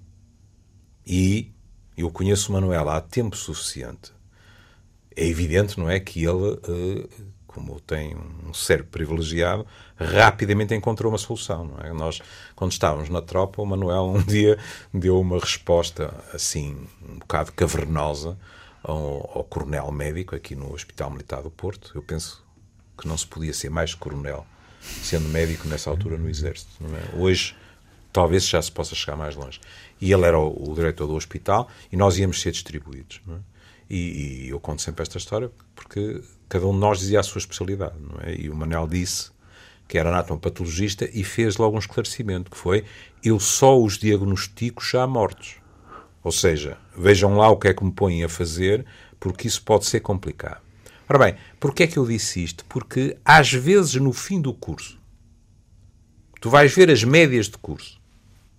E 1.06 1.52
eu 1.96 2.10
conheço 2.10 2.50
o 2.50 2.52
Manuel 2.52 2.88
há 2.88 3.00
tempo 3.00 3.36
suficiente. 3.36 4.12
É 5.14 5.24
evidente, 5.24 5.78
não 5.78 5.88
é, 5.88 6.00
que 6.00 6.24
ele 6.24 6.32
uh, 6.32 7.08
como 7.46 7.80
tem 7.80 8.14
um 8.44 8.52
cérebro 8.52 8.90
privilegiado, 8.90 9.66
rapidamente 9.96 10.74
encontrou 10.74 11.10
uma 11.10 11.16
solução. 11.16 11.64
Não 11.64 11.78
é? 11.78 11.92
Nós, 11.92 12.20
quando 12.54 12.72
estávamos 12.72 13.08
na 13.08 13.22
tropa, 13.22 13.62
o 13.62 13.66
Manuel 13.66 14.10
um 14.10 14.20
dia 14.26 14.58
deu 14.92 15.18
uma 15.18 15.38
resposta 15.38 16.12
assim, 16.34 16.76
um 17.08 17.20
bocado 17.20 17.52
cavernosa 17.52 18.36
ao, 18.82 19.38
ao 19.38 19.44
coronel 19.44 19.90
médico 19.90 20.34
aqui 20.34 20.54
no 20.54 20.74
Hospital 20.74 21.10
Militar 21.12 21.42
do 21.42 21.50
Porto. 21.50 21.92
Eu 21.94 22.02
penso 22.02 22.44
que 22.98 23.08
não 23.08 23.16
se 23.16 23.26
podia 23.26 23.54
ser 23.54 23.70
mais 23.70 23.94
coronel 23.94 24.44
sendo 24.80 25.28
médico 25.28 25.66
nessa 25.66 25.88
altura 25.88 26.18
no 26.18 26.28
Exército. 26.28 26.72
É? 26.84 27.16
Hoje, 27.16 27.56
talvez 28.16 28.48
já 28.48 28.62
se 28.62 28.72
possa 28.72 28.94
chegar 28.94 29.14
mais 29.14 29.36
longe. 29.36 29.60
E 30.00 30.10
ele 30.10 30.24
era 30.24 30.38
o, 30.38 30.70
o 30.70 30.74
diretor 30.74 31.06
do 31.06 31.14
hospital 31.14 31.68
e 31.92 31.96
nós 31.98 32.18
íamos 32.18 32.40
ser 32.40 32.50
distribuídos. 32.50 33.20
É? 33.28 33.32
E, 33.90 34.46
e, 34.46 34.48
eu 34.48 34.58
conto 34.58 34.80
sempre 34.80 35.02
esta 35.02 35.18
história 35.18 35.50
porque 35.74 36.22
cada 36.48 36.66
um 36.66 36.72
de 36.72 36.78
nós 36.78 36.98
dizia 36.98 37.20
a 37.20 37.22
sua 37.22 37.40
especialidade. 37.40 37.94
É? 38.22 38.34
E 38.34 38.48
o 38.48 38.56
Manuel 38.56 38.88
disse 38.88 39.30
que 39.86 39.98
era 39.98 40.08
anatomopatologista 40.08 41.08
e 41.12 41.22
fez 41.22 41.58
logo 41.58 41.76
um 41.76 41.78
esclarecimento, 41.78 42.50
que 42.50 42.56
foi 42.56 42.84
eu 43.22 43.38
só 43.38 43.78
os 43.78 43.98
diagnostico 43.98 44.82
já 44.82 45.06
mortos. 45.06 45.56
Ou 46.24 46.32
seja, 46.32 46.78
vejam 46.96 47.36
lá 47.36 47.50
o 47.50 47.58
que 47.58 47.68
é 47.68 47.74
que 47.74 47.84
me 47.84 47.92
põem 47.92 48.24
a 48.24 48.30
fazer, 48.30 48.84
porque 49.20 49.46
isso 49.46 49.62
pode 49.62 49.84
ser 49.84 50.00
complicado. 50.00 50.62
Ora 51.06 51.18
bem, 51.18 51.36
porquê 51.60 51.82
é 51.82 51.86
que 51.86 51.98
eu 51.98 52.06
disse 52.06 52.42
isto? 52.42 52.64
Porque 52.64 53.16
às 53.22 53.52
vezes 53.52 53.94
no 53.96 54.12
fim 54.12 54.40
do 54.40 54.54
curso, 54.54 54.98
tu 56.40 56.48
vais 56.48 56.74
ver 56.74 56.90
as 56.90 57.04
médias 57.04 57.46
de 57.46 57.58
curso, 57.58 58.00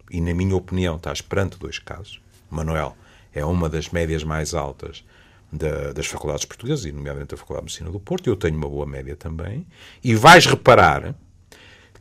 e 0.09 0.21
na 0.21 0.33
minha 0.33 0.55
opinião 0.55 0.95
estás 0.95 1.21
perante 1.21 1.57
dois 1.57 1.79
casos. 1.79 2.21
Manuel 2.49 2.95
é 3.33 3.43
uma 3.45 3.69
das 3.69 3.89
médias 3.89 4.23
mais 4.23 4.53
altas 4.53 5.03
da, 5.51 5.93
das 5.93 6.07
faculdades 6.07 6.45
portuguesas, 6.45 6.85
e 6.85 6.91
nomeadamente 6.91 7.31
da 7.31 7.37
Faculdade 7.37 7.65
de 7.65 7.71
Medicina 7.71 7.91
do 7.91 7.99
Porto, 7.99 8.29
eu 8.29 8.35
tenho 8.35 8.57
uma 8.57 8.69
boa 8.69 8.85
média 8.85 9.15
também, 9.15 9.65
e 10.03 10.15
vais 10.15 10.45
reparar 10.45 11.15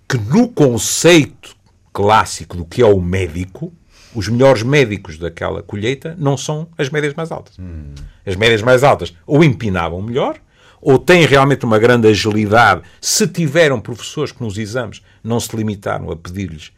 que 0.08 0.16
no 0.18 0.48
conceito 0.48 1.56
clássico 1.92 2.56
do 2.56 2.64
que 2.64 2.82
é 2.82 2.86
o 2.86 3.00
médico, 3.00 3.72
os 4.14 4.28
melhores 4.28 4.62
médicos 4.62 5.18
daquela 5.18 5.62
colheita 5.62 6.14
não 6.18 6.36
são 6.36 6.68
as 6.76 6.90
médias 6.90 7.14
mais 7.14 7.30
altas. 7.30 7.58
Hum. 7.58 7.94
As 8.24 8.36
médias 8.36 8.62
mais 8.62 8.82
altas 8.82 9.14
ou 9.26 9.42
empinavam 9.42 10.00
melhor, 10.02 10.38
ou 10.80 10.98
têm 10.98 11.24
realmente 11.26 11.64
uma 11.64 11.78
grande 11.78 12.06
agilidade, 12.08 12.82
se 13.00 13.26
tiveram 13.26 13.80
professores 13.80 14.32
que 14.32 14.42
nos 14.42 14.58
exames 14.58 15.02
não 15.22 15.40
se 15.40 15.54
limitaram 15.56 16.10
a 16.10 16.16
pedir-lhes 16.16 16.72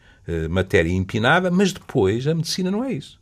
matéria 0.49 0.91
empinada, 0.91 1.49
mas 1.49 1.73
depois 1.73 2.27
a 2.27 2.35
medicina 2.35 2.69
não 2.69 2.83
é 2.83 2.93
isso. 2.93 3.19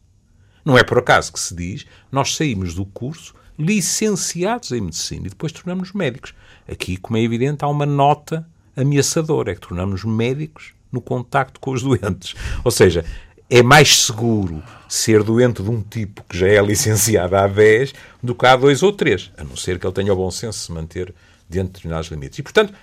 Não 0.66 0.78
é 0.78 0.84
por 0.84 0.98
acaso 0.98 1.32
que 1.32 1.40
se 1.40 1.56
diz, 1.56 1.86
nós 2.12 2.36
saímos 2.36 2.74
do 2.74 2.86
curso 2.86 3.34
licenciados 3.58 4.72
em 4.72 4.82
medicina 4.82 5.28
e 5.28 5.30
depois 5.30 5.52
tornamos-nos 5.52 5.94
médicos. 5.94 6.34
Aqui, 6.70 6.98
como 6.98 7.18
é 7.18 7.22
evidente, 7.22 7.64
há 7.64 7.68
uma 7.68 7.86
nota 7.86 8.48
ameaçadora, 8.76 9.52
é 9.52 9.56
que 9.56 9.62
tornamos 9.62 10.04
médicos 10.04 10.74
no 10.92 11.02
contacto 11.02 11.60
com 11.60 11.72
os 11.72 11.82
doentes. 11.84 12.36
Ou 12.64 12.72
seja, 12.72 13.06
é 13.50 13.64
mais 13.64 14.04
seguro 14.06 14.62
ser 14.88 15.24
doente 15.24 15.64
de 15.64 15.70
um 15.70 15.82
tipo 15.82 16.24
que 16.28 16.38
já 16.38 16.48
é 16.48 16.62
licenciado 16.62 17.36
há 17.36 17.48
10 17.48 17.94
do 18.22 18.36
que 18.36 18.46
há 18.46 18.56
dois 18.56 18.84
ou 18.84 18.92
três, 18.92 19.32
a 19.38 19.44
não 19.44 19.56
ser 19.56 19.80
que 19.80 19.88
ele 19.88 19.94
tenha 19.94 20.14
o 20.14 20.16
bom 20.16 20.30
senso 20.30 20.60
de 20.60 20.66
se 20.66 20.72
manter 20.72 21.14
dentro 21.50 21.68
de 21.68 21.74
determinados 21.74 22.10
limites. 22.10 22.40
E, 22.40 22.44
portanto, 22.44 22.74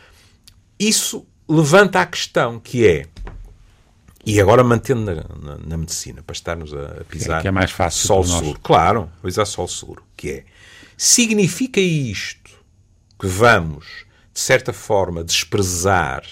isso 0.78 1.26
levanta 1.48 2.00
a 2.00 2.06
questão 2.06 2.58
que 2.58 2.86
é, 2.86 3.06
e 4.26 4.40
agora 4.40 4.64
mantendo 4.64 5.02
na, 5.04 5.14
na, 5.14 5.58
na 5.58 5.76
medicina, 5.76 6.22
para 6.22 6.34
estarmos 6.34 6.72
a, 6.72 7.00
a 7.00 7.04
pisar 7.04 7.38
é, 7.38 7.42
que 7.42 7.48
é 7.48 7.50
mais 7.50 7.70
fácil 7.70 8.06
sol 8.06 8.24
seguro, 8.24 8.60
claro, 8.60 9.10
pisar 9.22 9.46
sol 9.46 9.68
seguro, 9.68 10.02
que 10.16 10.30
é, 10.30 10.44
significa 10.96 11.80
isto 11.80 12.50
que 13.18 13.26
vamos, 13.26 13.86
de 14.32 14.40
certa 14.40 14.72
forma, 14.72 15.22
desprezar 15.22 16.24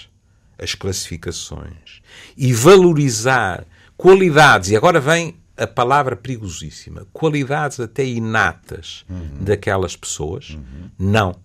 as 0.57 0.75
classificações 0.75 2.01
e 2.35 2.53
valorizar 2.53 3.65
qualidades, 3.95 4.69
e 4.69 4.75
agora 4.75 4.99
vem 4.99 5.37
a 5.55 5.67
palavra 5.67 6.15
perigosíssima, 6.15 7.05
qualidades 7.13 7.79
até 7.79 8.03
inatas 8.03 9.05
uhum. 9.09 9.43
daquelas 9.43 9.95
pessoas? 9.95 10.51
Uhum. 10.51 10.89
Não. 10.97 11.35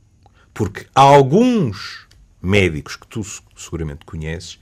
Porque 0.55 0.87
alguns 0.95 2.07
médicos 2.41 2.97
que 2.97 3.07
tu 3.07 3.23
seguramente 3.57 4.05
conheces, 4.05 4.59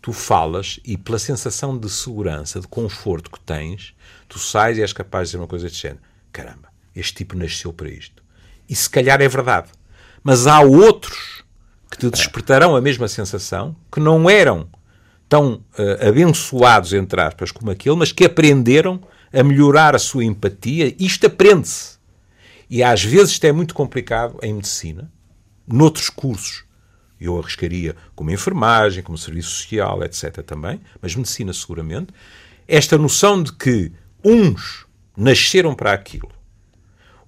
tu 0.00 0.12
falas 0.12 0.80
e 0.84 0.96
pela 0.96 1.18
sensação 1.18 1.76
de 1.78 1.88
segurança, 1.90 2.60
de 2.60 2.66
conforto 2.66 3.30
que 3.30 3.40
tens, 3.40 3.94
tu 4.28 4.38
sais 4.38 4.78
e 4.78 4.82
és 4.82 4.92
capaz 4.92 5.28
de 5.28 5.32
dizer 5.32 5.38
uma 5.38 5.46
coisa 5.46 5.66
deste 5.66 5.82
género. 5.82 6.00
Caramba, 6.32 6.68
este 6.94 7.14
tipo 7.14 7.36
nasceu 7.36 7.72
para 7.72 7.88
isto. 7.88 8.22
E 8.68 8.74
se 8.74 8.88
calhar 8.88 9.20
é 9.20 9.28
verdade. 9.28 9.68
Mas 10.22 10.46
há 10.46 10.60
outros 10.60 11.42
que 11.90 11.98
te 11.98 12.10
despertarão 12.10 12.76
a 12.76 12.80
mesma 12.80 13.08
sensação, 13.08 13.74
que 13.90 13.98
não 13.98 14.30
eram 14.30 14.68
tão 15.28 15.64
uh, 15.78 16.08
abençoados, 16.08 16.92
entre 16.92 17.20
aspas, 17.20 17.50
como 17.50 17.70
aquele, 17.70 17.96
mas 17.96 18.12
que 18.12 18.24
aprenderam 18.24 19.00
a 19.32 19.42
melhorar 19.42 19.94
a 19.94 19.98
sua 19.98 20.24
empatia. 20.24 20.94
Isto 20.98 21.26
aprende-se. 21.26 21.98
E 22.68 22.82
às 22.82 23.02
vezes 23.02 23.32
isto 23.32 23.44
é 23.44 23.52
muito 23.52 23.74
complicado 23.74 24.38
em 24.42 24.54
medicina, 24.54 25.10
noutros 25.66 26.08
cursos. 26.08 26.64
Eu 27.20 27.38
arriscaria 27.38 27.94
como 28.14 28.30
enfermagem, 28.30 29.02
como 29.02 29.18
serviço 29.18 29.50
social, 29.50 30.02
etc. 30.02 30.42
também, 30.42 30.80
mas 31.02 31.14
medicina 31.14 31.52
seguramente. 31.52 32.12
Esta 32.66 32.96
noção 32.96 33.42
de 33.42 33.52
que 33.52 33.92
uns 34.24 34.86
nasceram 35.16 35.74
para 35.74 35.92
aquilo 35.92 36.39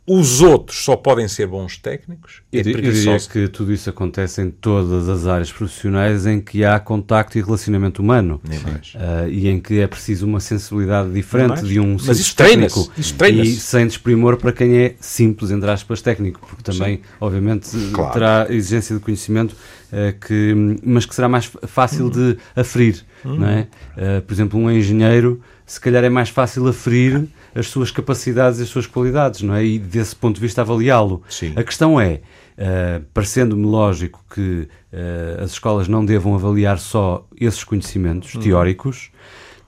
os 0.05 0.41
outros 0.41 0.85
só 0.85 0.97
podem 0.97 1.29
ser 1.29 1.47
bons 1.47 1.77
técnicos. 1.77 2.43
É 2.53 2.57
eu, 2.57 2.63
eu 2.63 2.93
diria 2.93 3.19
que 3.21 3.47
tudo 3.47 3.73
isso 3.73 3.89
acontece 3.89 4.43
em 4.43 4.51
todas 4.51 5.09
as 5.09 5.29
áreas 5.29 5.53
profissionais 5.53 6.27
em 6.27 6.41
que 6.41 6.65
há 6.65 6.81
contacto 6.81 7.39
e 7.39 7.43
relacionamento 7.43 8.03
humano. 8.03 8.41
Uh, 8.45 9.29
e 9.31 9.49
em 9.49 9.61
que 9.61 9.79
é 9.79 9.87
preciso 9.87 10.27
uma 10.27 10.41
sensibilidade 10.41 11.13
diferente 11.13 11.63
de 11.63 11.79
um 11.79 11.97
Mas 12.05 12.19
isso 12.19 12.35
técnico. 12.35 12.91
Isso 12.99 13.15
e 13.23 13.55
sem 13.55 13.87
desprimor 13.87 14.37
para 14.39 14.53
quem 14.53 14.77
é 14.77 14.97
simples, 14.99 15.53
entre 15.53 15.71
aspas, 15.71 16.03
técnico, 16.03 16.41
porque 16.49 16.65
também, 16.65 16.97
Sim. 16.97 17.03
obviamente, 17.21 17.71
claro. 17.93 18.13
terá 18.13 18.47
exigência 18.51 18.97
de 18.97 19.01
conhecimento, 19.01 19.53
uh, 19.53 20.19
que, 20.27 20.81
mas 20.83 21.07
que 21.07 21.15
será 21.15 21.29
mais 21.29 21.49
fácil 21.69 22.11
de 22.11 22.37
aferir. 22.57 23.05
Não 23.25 23.47
é? 23.47 23.69
Uh, 23.97 24.23
por 24.23 24.33
exemplo, 24.35 24.59
um 24.59 24.69
engenheiro, 24.69 25.41
se 25.65 25.81
calhar 25.81 26.03
é 26.03 26.09
mais 26.09 26.29
fácil 26.29 26.67
aferir 26.67 27.29
as 27.55 27.69
suas 27.69 27.91
capacidades 27.91 28.61
e 28.61 28.63
as 28.63 28.69
suas 28.69 28.87
qualidades, 28.87 29.43
não 29.43 29.55
é? 29.55 29.65
E 29.65 29.79
desse 29.79 30.17
ponto 30.17 30.37
de 30.37 30.41
vista 30.41 30.63
avaliá-lo. 30.63 31.23
A 31.57 31.63
questão 31.63 32.01
é, 32.01 32.21
uh, 32.59 33.05
parecendo-me 33.13 33.65
lógico 33.65 34.25
que 34.33 34.69
uh, 34.93 35.43
as 35.43 35.53
escolas 35.53 35.89
não 35.89 36.05
devam 36.05 36.35
avaliar 36.35 36.79
só 36.79 37.27
esses 37.39 37.65
conhecimentos 37.65 38.35
uhum. 38.35 38.41
teóricos, 38.41 39.11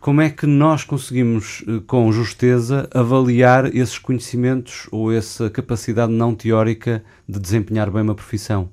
como 0.01 0.21
é 0.21 0.29
que 0.29 0.47
nós 0.47 0.85
conseguimos, 0.85 1.63
uh, 1.63 1.81
com 1.87 2.13
justeza, 2.13 2.89
avaliar 2.93 3.75
esses 3.75 3.99
conhecimentos 3.99 4.87
ou 4.91 5.11
essa 5.11 5.49
capacidade 5.49 6.13
não 6.13 6.35
teórica 6.35 7.03
de 7.27 7.39
desempenhar 7.39 7.91
bem 7.91 8.03
uma 8.03 8.15
profissão? 8.15 8.69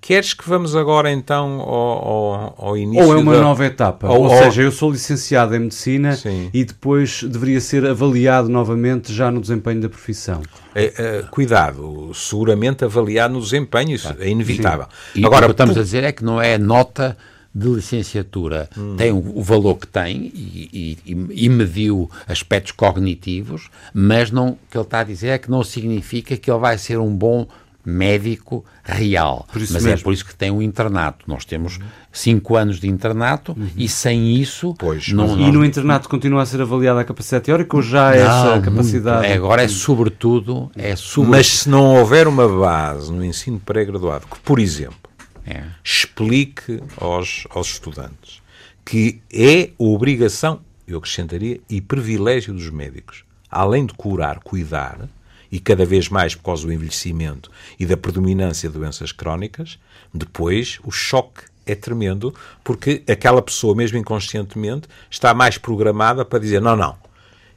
Queres 0.00 0.32
que 0.32 0.48
vamos 0.48 0.76
agora 0.76 1.10
então 1.10 1.60
ao, 1.60 2.08
ao, 2.08 2.54
ao 2.58 2.76
início? 2.76 3.04
Ou 3.04 3.14
é 3.14 3.16
uma 3.16 3.34
da... 3.34 3.40
nova 3.40 3.66
etapa? 3.66 4.08
Ou, 4.08 4.22
ou, 4.22 4.30
seja, 4.30 4.62
eu 4.62 4.70
sou 4.70 4.90
licenciado 4.90 5.54
em 5.56 5.58
medicina 5.58 6.14
Sim. 6.14 6.50
e 6.54 6.64
depois 6.64 7.24
deveria 7.24 7.60
ser 7.60 7.84
avaliado 7.84 8.48
novamente 8.48 9.12
já 9.12 9.30
no 9.30 9.40
desempenho 9.40 9.80
da 9.80 9.88
profissão. 9.88 10.40
É, 10.74 10.92
é, 10.96 11.22
cuidado, 11.30 12.12
seguramente 12.14 12.84
avaliado 12.84 13.34
no 13.34 13.40
desempenho, 13.40 13.90
isso 13.90 14.14
é 14.18 14.28
inevitável. 14.28 14.86
Sim. 15.12 15.20
E 15.20 15.26
agora, 15.26 15.46
o 15.46 15.48
que 15.48 15.52
estamos 15.52 15.76
a 15.76 15.82
dizer 15.82 16.04
é 16.04 16.12
que 16.12 16.24
não 16.24 16.40
é 16.40 16.56
nota 16.56 17.16
de 17.54 17.68
licenciatura 17.68 18.68
hum. 18.76 18.94
tem 18.96 19.10
o, 19.10 19.42
valor 19.42 19.76
que 19.76 19.86
tem 19.86 20.30
e, 20.32 20.96
e, 21.04 21.44
e, 21.44 21.48
mediu 21.48 22.08
aspectos 22.26 22.72
cognitivos, 22.72 23.68
mas 23.92 24.30
não, 24.30 24.50
o 24.50 24.58
que 24.70 24.76
ele 24.76 24.84
está 24.84 25.00
a 25.00 25.04
dizer 25.04 25.28
é 25.28 25.38
que 25.38 25.50
não 25.50 25.64
significa 25.64 26.36
que 26.36 26.50
ele 26.50 26.60
vai 26.60 26.78
ser 26.78 26.98
um 26.98 27.12
bom 27.12 27.48
médico 27.88 28.64
real. 28.84 29.46
Mas 29.54 29.70
é 29.70 29.72
mesmo. 29.74 29.90
é 29.90 29.96
por 29.96 30.12
isso 30.12 30.24
que 30.24 30.34
tem 30.34 30.50
um 30.50 30.60
internato. 30.60 31.24
Nós 31.26 31.44
temos 31.44 31.78
cinco 32.12 32.56
anos 32.56 32.78
de 32.78 32.88
internato 32.88 33.52
uhum. 33.52 33.70
e 33.76 33.88
sem 33.88 34.36
isso. 34.36 34.74
Pois, 34.78 35.08
não, 35.08 35.38
e 35.38 35.50
no 35.50 35.64
internato 35.64 36.08
continua 36.08 36.42
a 36.42 36.46
ser 36.46 36.60
avaliada 36.60 37.00
a 37.00 37.04
capacidade 37.04 37.44
teórica 37.46 37.76
ou 37.76 37.82
já 37.82 38.14
é 38.14 38.20
essa 38.20 38.60
capacidade? 38.60 39.26
É, 39.26 39.34
agora 39.34 39.62
é 39.62 39.68
sobretudo, 39.68 40.70
é 40.76 40.94
sobretudo. 40.94 41.30
Mas 41.30 41.46
se 41.46 41.68
não 41.68 41.96
houver 41.96 42.28
uma 42.28 42.46
base 42.46 43.10
no 43.10 43.24
ensino 43.24 43.58
pré-graduado 43.58 44.26
que, 44.26 44.38
por 44.40 44.58
exemplo, 44.58 45.10
é. 45.46 45.62
explique 45.82 46.82
aos, 47.00 47.46
aos 47.50 47.68
estudantes 47.68 48.42
que 48.84 49.20
é 49.30 49.70
obrigação, 49.76 50.60
eu 50.86 50.96
acrescentaria, 50.96 51.60
e 51.68 51.78
privilégio 51.78 52.54
dos 52.54 52.70
médicos, 52.70 53.22
além 53.50 53.84
de 53.84 53.92
curar, 53.92 54.38
cuidar 54.40 55.06
e 55.50 55.58
cada 55.58 55.84
vez 55.84 56.08
mais 56.08 56.34
por 56.34 56.42
causa 56.42 56.66
do 56.66 56.72
envelhecimento 56.72 57.50
e 57.78 57.86
da 57.86 57.96
predominância 57.96 58.68
de 58.68 58.78
doenças 58.78 59.12
crónicas, 59.12 59.78
depois 60.12 60.78
o 60.84 60.90
choque 60.90 61.42
é 61.66 61.74
tremendo, 61.74 62.34
porque 62.64 63.02
aquela 63.08 63.42
pessoa, 63.42 63.74
mesmo 63.74 63.98
inconscientemente, 63.98 64.88
está 65.10 65.34
mais 65.34 65.58
programada 65.58 66.24
para 66.24 66.38
dizer: 66.38 66.60
não, 66.60 66.76
não, 66.76 66.96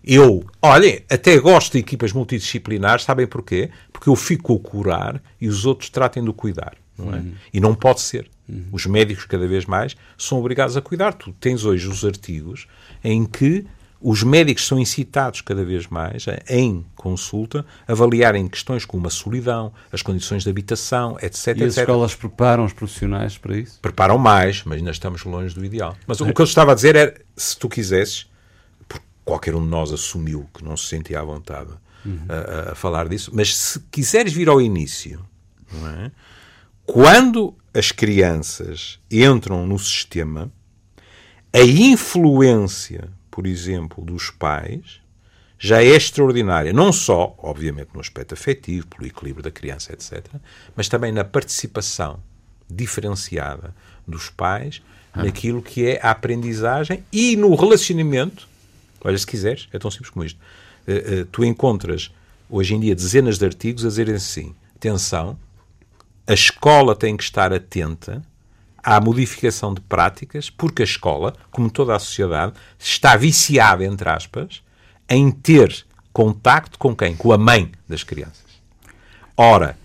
Eu, 0.04 0.46
olhem, 0.62 1.02
até 1.10 1.38
gosto 1.38 1.74
de 1.74 1.80
equipas 1.80 2.12
multidisciplinares, 2.12 3.06
sabem 3.06 3.26
porquê? 3.26 3.70
Porque 3.92 4.10
eu 4.10 4.16
fico 4.16 4.56
a 4.56 4.60
curar 4.60 5.22
e 5.40 5.48
os 5.48 5.66
outros 5.66 5.90
tratem 5.90 6.24
do 6.24 6.34
cuidar. 6.34 6.76
Não 6.98 7.14
é? 7.14 7.18
Uhum. 7.18 7.34
E 7.54 7.60
não 7.60 7.74
pode 7.74 8.02
ser. 8.02 8.30
Uhum. 8.48 8.66
Os 8.72 8.86
médicos, 8.86 9.26
cada 9.26 9.48
vez 9.48 9.66
mais, 9.66 9.96
são 10.18 10.40
obrigados 10.40 10.76
a 10.76 10.82
cuidar. 10.82 11.14
Tu 11.14 11.32
tens 11.40 11.64
hoje 11.64 11.88
os 11.88 12.04
artigos 12.04 12.68
em 13.04 13.26
que 13.26 13.66
os 14.02 14.24
médicos 14.24 14.66
são 14.66 14.80
incitados 14.80 15.42
cada 15.42 15.64
vez 15.64 15.88
mais, 15.88 16.26
em 16.50 16.84
consulta, 16.96 17.66
a 17.88 17.92
avaliarem 17.92 18.48
questões 18.48 18.84
como 18.84 19.06
a 19.08 19.10
solidão, 19.10 19.72
as 19.92 20.02
condições 20.02 20.44
de 20.44 20.50
habitação, 20.50 21.18
etc. 21.22 21.48
E 21.48 21.64
as 21.64 21.74
etc. 21.74 21.78
escolas 21.78 22.16
preparam 22.16 22.66
os 22.66 22.74
profissionais 22.74 23.38
para 23.38 23.58
isso? 23.58 23.80
Preparam 23.80 24.18
mais, 24.18 24.64
mas 24.64 24.80
ainda 24.80 24.92
estamos 24.92 25.24
longe 25.24 25.54
do 25.54 25.64
ideal. 25.64 25.96
Mas 26.08 26.20
é. 26.20 26.24
o 26.24 26.34
que 26.34 26.42
eu 26.42 26.46
estava 26.46 26.72
a 26.72 26.76
dizer 26.76 26.96
era, 26.96 27.22
se 27.38 27.58
tu 27.58 27.70
quisesses, 27.70 28.28
porque 28.88 29.06
qualquer 29.24 29.56
um 29.56 29.62
de 29.62 29.70
nós 29.70 29.92
assumiu 29.92 30.50
que 30.54 30.64
não 30.64 30.76
se 30.76 30.88
sentia 30.88 31.20
à 31.20 31.24
vontade 31.24 31.72
uhum. 32.04 32.26
a, 32.28 32.72
a, 32.72 32.76
falar 32.76 33.08
disso, 33.08 33.32
mas 33.34 33.56
se 33.56 33.80
quiseres 33.92 34.34
vir 34.34 34.50
ao 34.50 34.60
início, 34.60 35.24
é? 35.74 36.12
quando 36.86 37.56
as 37.74 37.92
crianças 37.92 39.00
entram 39.10 39.68
no 39.68 39.78
sistema, 39.78 40.52
a 41.54 41.62
influência 41.62 43.10
por 43.32 43.48
exemplo, 43.48 44.04
dos 44.04 44.30
pais, 44.30 45.00
já 45.58 45.82
é 45.82 45.88
extraordinária. 45.88 46.74
Não 46.74 46.92
só, 46.92 47.34
obviamente, 47.38 47.90
no 47.94 48.02
aspecto 48.02 48.34
afetivo, 48.34 48.88
pelo 48.88 49.08
equilíbrio 49.08 49.44
da 49.44 49.52
criança, 49.52 49.94
etc., 49.94 50.26
mas 50.76 50.90
também 50.90 51.12
na 51.12 51.24
participação 51.24 52.20
diferenciada 52.70 53.74
dos 54.08 54.30
pais 54.30 54.82
ah. 55.14 55.24
naquilo 55.24 55.62
que 55.62 55.88
é 55.88 56.00
a 56.02 56.12
aprendizagem 56.12 57.04
e 57.12 57.36
no 57.36 57.54
relacionamento. 57.56 58.48
Olha, 59.04 59.18
se 59.18 59.26
quiseres, 59.26 59.68
é 59.72 59.80
tão 59.80 59.90
simples 59.90 60.10
como 60.10 60.26
isto. 60.26 60.40
Uh, 60.88 61.22
uh, 61.22 61.26
tu 61.26 61.46
encontras, 61.46 62.12
hoje 62.50 62.76
em 62.76 62.80
dia, 62.80 62.96
dezenas 62.96 63.38
de 63.38 63.46
artigos 63.46 63.86
a 63.86 63.88
dizerem 63.88 64.16
assim: 64.16 64.56
atenção, 64.76 65.38
a 66.26 66.34
escola 66.34 66.96
tem 66.96 67.16
que 67.16 67.24
estar 67.24 67.54
atenta 67.54 68.22
à 68.84 69.00
modificação 69.00 69.74
de 69.74 69.82
práticas, 69.82 70.50
porque 70.50 70.82
a 70.82 70.86
escola, 70.86 71.36
como 71.52 71.70
toda 71.70 71.96
a 71.96 72.00
sociedade, 72.00 72.54
está 72.80 73.16
viciada, 73.16 73.86
entre 73.86 74.10
aspas, 74.10 74.64
em 75.10 75.32
ter 75.32 75.86
contacto 76.14 76.78
com 76.78 76.96
quem? 76.96 77.16
Com 77.16 77.32
a 77.32 77.38
mãe 77.38 77.72
das 77.88 78.04
crianças. 78.04 78.46
Ora, 79.36 79.78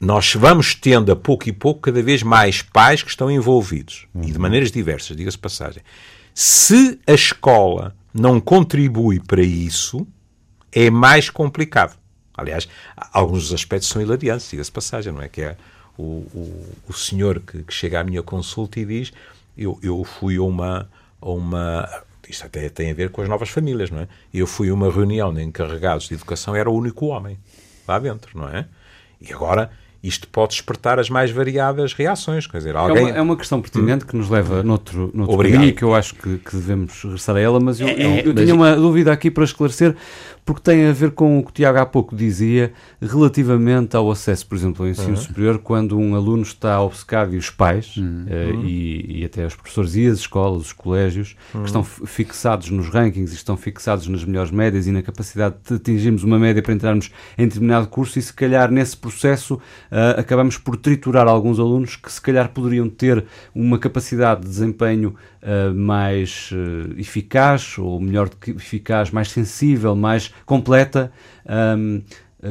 nós 0.00 0.34
vamos 0.34 0.74
tendo 0.74 1.12
a 1.12 1.16
pouco 1.16 1.48
e 1.48 1.52
pouco 1.52 1.80
cada 1.80 2.02
vez 2.02 2.22
mais 2.22 2.62
pais 2.62 3.02
que 3.02 3.10
estão 3.10 3.30
envolvidos, 3.30 4.06
uhum. 4.14 4.22
e 4.24 4.32
de 4.32 4.38
maneiras 4.38 4.70
diversas, 4.70 5.16
diga-se 5.16 5.38
passagem. 5.38 5.82
Se 6.34 6.98
a 7.06 7.12
escola 7.12 7.94
não 8.14 8.40
contribui 8.40 9.20
para 9.20 9.42
isso, 9.42 10.06
é 10.72 10.90
mais 10.90 11.28
complicado. 11.28 11.98
Aliás, 12.34 12.66
alguns 13.12 13.52
aspectos 13.52 13.88
são 13.88 14.00
hilariantes, 14.00 14.48
diga-se 14.48 14.72
passagem, 14.72 15.12
não 15.12 15.20
é? 15.20 15.28
Que 15.28 15.42
é 15.42 15.56
o, 16.00 16.26
o, 16.34 16.66
o 16.88 16.92
senhor 16.92 17.40
que, 17.40 17.62
que, 17.62 17.72
chega 17.72 18.00
à 18.00 18.04
minha 18.04 18.22
consulta 18.22 18.80
e 18.80 18.84
diz: 18.84 19.12
Eu, 19.56 19.78
eu 19.82 20.02
fui 20.04 20.36
a 20.36 20.42
uma, 20.42 20.88
a 21.20 21.30
uma. 21.30 21.88
Isto 22.28 22.46
até 22.46 22.68
tem 22.68 22.90
a 22.90 22.94
ver 22.94 23.10
com 23.10 23.22
as 23.22 23.28
novas 23.28 23.48
famílias, 23.48 23.90
não 23.90 24.00
é? 24.00 24.08
Eu 24.32 24.46
fui 24.46 24.70
a 24.70 24.74
uma 24.74 24.90
reunião 24.90 25.34
de 25.34 25.42
encarregados 25.42 26.08
de 26.08 26.14
educação, 26.14 26.54
era 26.54 26.70
o 26.70 26.74
único 26.74 27.06
homem 27.06 27.38
lá 27.86 27.98
dentro, 27.98 28.38
não 28.38 28.48
é? 28.48 28.66
E 29.20 29.32
agora 29.32 29.70
isto 30.02 30.26
pode 30.28 30.52
despertar 30.52 30.98
as 30.98 31.10
mais 31.10 31.30
variadas 31.30 31.92
reações. 31.92 32.46
Quer 32.46 32.58
dizer, 32.58 32.76
alguém... 32.76 33.08
é, 33.08 33.10
uma, 33.10 33.18
é 33.18 33.20
uma 33.20 33.36
questão 33.36 33.60
pertinente 33.60 34.04
hum. 34.04 34.08
que 34.08 34.16
nos 34.16 34.30
leva 34.30 34.62
noutro, 34.62 35.10
noutro 35.12 35.36
caminho 35.36 35.74
que 35.74 35.82
eu 35.82 35.94
acho 35.94 36.14
que, 36.14 36.38
que, 36.38 36.56
devemos 36.56 37.02
regressar 37.02 37.36
a 37.36 37.40
ela, 37.40 37.60
mas 37.60 37.80
eu, 37.80 37.88
é, 37.88 37.92
eu, 37.92 38.16
eu 38.26 38.34
mas... 38.34 38.44
tinha 38.44 38.54
uma 38.54 38.74
dúvida 38.74 39.12
aqui 39.12 39.30
para 39.30 39.44
esclarecer 39.44 39.94
porque 40.44 40.62
tem 40.62 40.86
a 40.86 40.92
ver 40.92 41.12
com 41.12 41.38
o 41.38 41.42
que 41.42 41.50
o 41.50 41.52
Tiago 41.52 41.78
há 41.78 41.86
pouco 41.86 42.16
dizia 42.16 42.72
relativamente 43.00 43.96
ao 43.96 44.10
acesso, 44.10 44.46
por 44.46 44.56
exemplo, 44.56 44.84
ao 44.84 44.90
ensino 44.90 45.10
uhum. 45.10 45.16
superior, 45.16 45.58
quando 45.58 45.98
um 45.98 46.14
aluno 46.14 46.42
está 46.42 46.80
obcecado 46.80 47.34
e 47.34 47.38
os 47.38 47.50
pais, 47.50 47.96
uhum. 47.96 48.26
uh, 48.26 48.64
e, 48.64 49.20
e, 49.20 49.24
até 49.24 49.46
os 49.46 49.54
professores 49.54 49.94
e 49.96 50.06
as 50.06 50.18
escolas, 50.18 50.62
os 50.62 50.72
colégios, 50.72 51.36
uhum. 51.54 51.60
que 51.60 51.66
estão 51.66 51.84
fixados 51.84 52.70
nos 52.70 52.88
rankings 52.88 53.32
e 53.32 53.36
estão 53.36 53.56
fixados 53.56 54.06
nas 54.08 54.24
melhores 54.24 54.50
médias 54.50 54.86
e 54.86 54.92
na 54.92 55.02
capacidade 55.02 55.56
de 55.66 55.74
atingirmos 55.74 56.24
uma 56.24 56.38
média 56.38 56.62
para 56.62 56.74
entrarmos 56.74 57.10
em 57.38 57.46
determinado 57.46 57.86
curso 57.86 58.18
e 58.18 58.22
se 58.22 58.32
calhar 58.32 58.70
nesse 58.70 58.96
processo 58.96 59.54
uh, 59.54 60.18
acabamos 60.18 60.58
por 60.58 60.76
triturar 60.76 61.28
alguns 61.28 61.58
alunos 61.58 61.96
que 61.96 62.10
se 62.10 62.20
calhar 62.20 62.48
poderiam 62.50 62.88
ter 62.88 63.24
uma 63.54 63.78
capacidade 63.78 64.42
de 64.42 64.48
desempenho 64.48 65.14
uh, 65.42 65.74
mais 65.74 66.50
eficaz, 66.96 67.78
ou 67.78 68.00
melhor 68.00 68.28
do 68.28 68.36
que 68.36 68.50
eficaz, 68.50 69.10
mais 69.10 69.30
sensível, 69.30 69.94
mais 69.94 70.29
completa. 70.44 71.12
Um, 71.48 72.02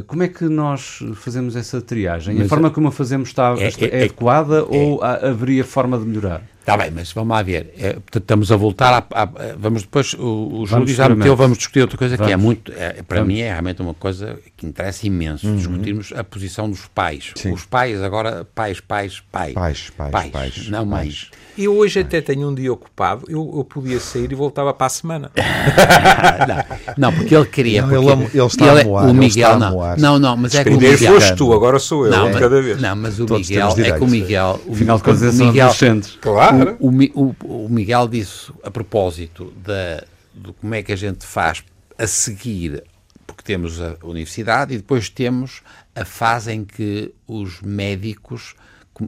como 0.05 0.21
é 0.21 0.27
que 0.27 0.45
nós 0.45 1.03
fazemos 1.15 1.55
essa 1.55 1.81
triagem? 1.81 2.35
Mas 2.35 2.45
a 2.45 2.49
forma 2.49 2.69
como 2.69 2.87
a 2.87 2.91
fazemos 2.91 3.29
está 3.29 3.55
é, 3.57 3.63
é, 3.63 4.01
é 4.01 4.03
adequada 4.05 4.57
é, 4.57 4.61
ou 4.61 5.03
haveria 5.03 5.63
forma 5.63 5.97
de 5.97 6.05
melhorar? 6.05 6.43
Está 6.69 6.83
bem, 6.83 6.91
mas 6.91 7.11
vamos 7.11 7.31
lá 7.31 7.41
ver. 7.41 7.73
É, 7.79 7.93
portanto, 7.93 8.21
estamos 8.21 8.51
a 8.51 8.55
voltar 8.55 8.93
a, 8.93 9.23
a, 9.23 9.29
Vamos 9.57 9.81
depois. 9.81 10.13
O, 10.13 10.61
o 10.61 10.65
Júlio 10.67 10.93
já 10.93 11.09
meteu, 11.09 11.35
vamos 11.35 11.57
discutir 11.57 11.81
outra 11.81 11.97
coisa 11.97 12.15
vamos. 12.15 12.27
que 12.27 12.33
é 12.33 12.37
muito. 12.37 12.71
É, 12.73 13.01
para 13.01 13.17
vamos. 13.21 13.33
mim 13.33 13.39
é 13.39 13.49
realmente 13.49 13.81
uma 13.81 13.95
coisa 13.95 14.37
que 14.55 14.67
interessa 14.67 15.07
imenso. 15.07 15.47
Uhum. 15.47 15.55
Discutirmos 15.55 16.13
a 16.15 16.23
posição 16.23 16.69
dos 16.69 16.85
pais. 16.85 17.31
Sim. 17.35 17.53
Os 17.53 17.65
pais, 17.65 18.03
agora, 18.03 18.45
pais, 18.53 18.79
pais, 18.79 19.19
pai. 19.31 19.53
Pais, 19.53 19.89
pais, 19.97 20.11
pais. 20.11 20.29
pais 20.29 20.69
não 20.69 20.85
mães. 20.85 21.31
Eu 21.57 21.75
hoje 21.75 21.99
até 21.99 22.21
tenho 22.21 22.49
um 22.49 22.55
dia 22.55 22.71
ocupado, 22.71 23.25
eu, 23.27 23.53
eu 23.57 23.65
podia 23.65 23.99
sair 23.99 24.31
e 24.31 24.35
voltava 24.35 24.73
para 24.73 24.85
a 24.85 24.89
semana. 24.89 25.31
não, 26.47 27.09
não, 27.09 27.13
porque 27.13 27.35
ele 27.35 27.45
queria. 27.45 27.81
Não, 27.81 28.13
ele, 28.13 28.29
ele, 28.33 28.45
está 28.45 28.67
ele, 28.67 28.81
a 28.81 28.83
moar. 28.85 29.09
O 29.09 29.13
Miguel, 29.13 29.59
não. 29.59 29.97
Não, 29.97 30.19
não, 30.19 30.37
mas 30.37 30.55
é 30.55 30.63
que 30.63 30.69
o 30.69 30.79
Miguel. 30.79 31.13
foste 31.13 31.35
tu, 31.35 31.51
agora 31.51 31.77
sou 31.77 32.05
eu, 32.05 32.11
não, 32.11 32.31
cada 32.31 32.61
vez. 32.61 32.79
Não, 32.79 32.95
mas 32.95 33.19
o 33.19 33.25
Todos 33.25 33.49
Miguel. 33.49 33.75
É 33.77 33.91
que 33.91 34.03
o 34.03 34.07
Miguel. 34.07 34.59
O, 34.65 34.71
Afinal 34.71 34.97
de 34.97 35.03
contas, 35.03 35.35
são 35.35 35.49
adolescentes. 35.49 36.17
Claro. 36.21 36.58
O, 36.79 36.89
o, 36.89 37.35
o, 37.65 37.69
Miguel 37.69 38.07
disse, 38.07 38.51
a 38.63 38.71
propósito 38.71 39.53
da, 39.63 40.03
de 40.33 40.53
como 40.53 40.75
é 40.75 40.83
que 40.83 40.91
a 40.91 40.95
gente 40.95 41.25
faz 41.25 41.63
a 41.97 42.07
seguir, 42.07 42.83
porque 43.25 43.43
temos 43.43 43.81
a 43.81 43.97
universidade 44.03 44.73
e 44.73 44.77
depois 44.77 45.09
temos 45.09 45.61
a 45.95 46.05
fase 46.05 46.51
em 46.53 46.63
que 46.63 47.13
os 47.27 47.61
médicos 47.61 48.55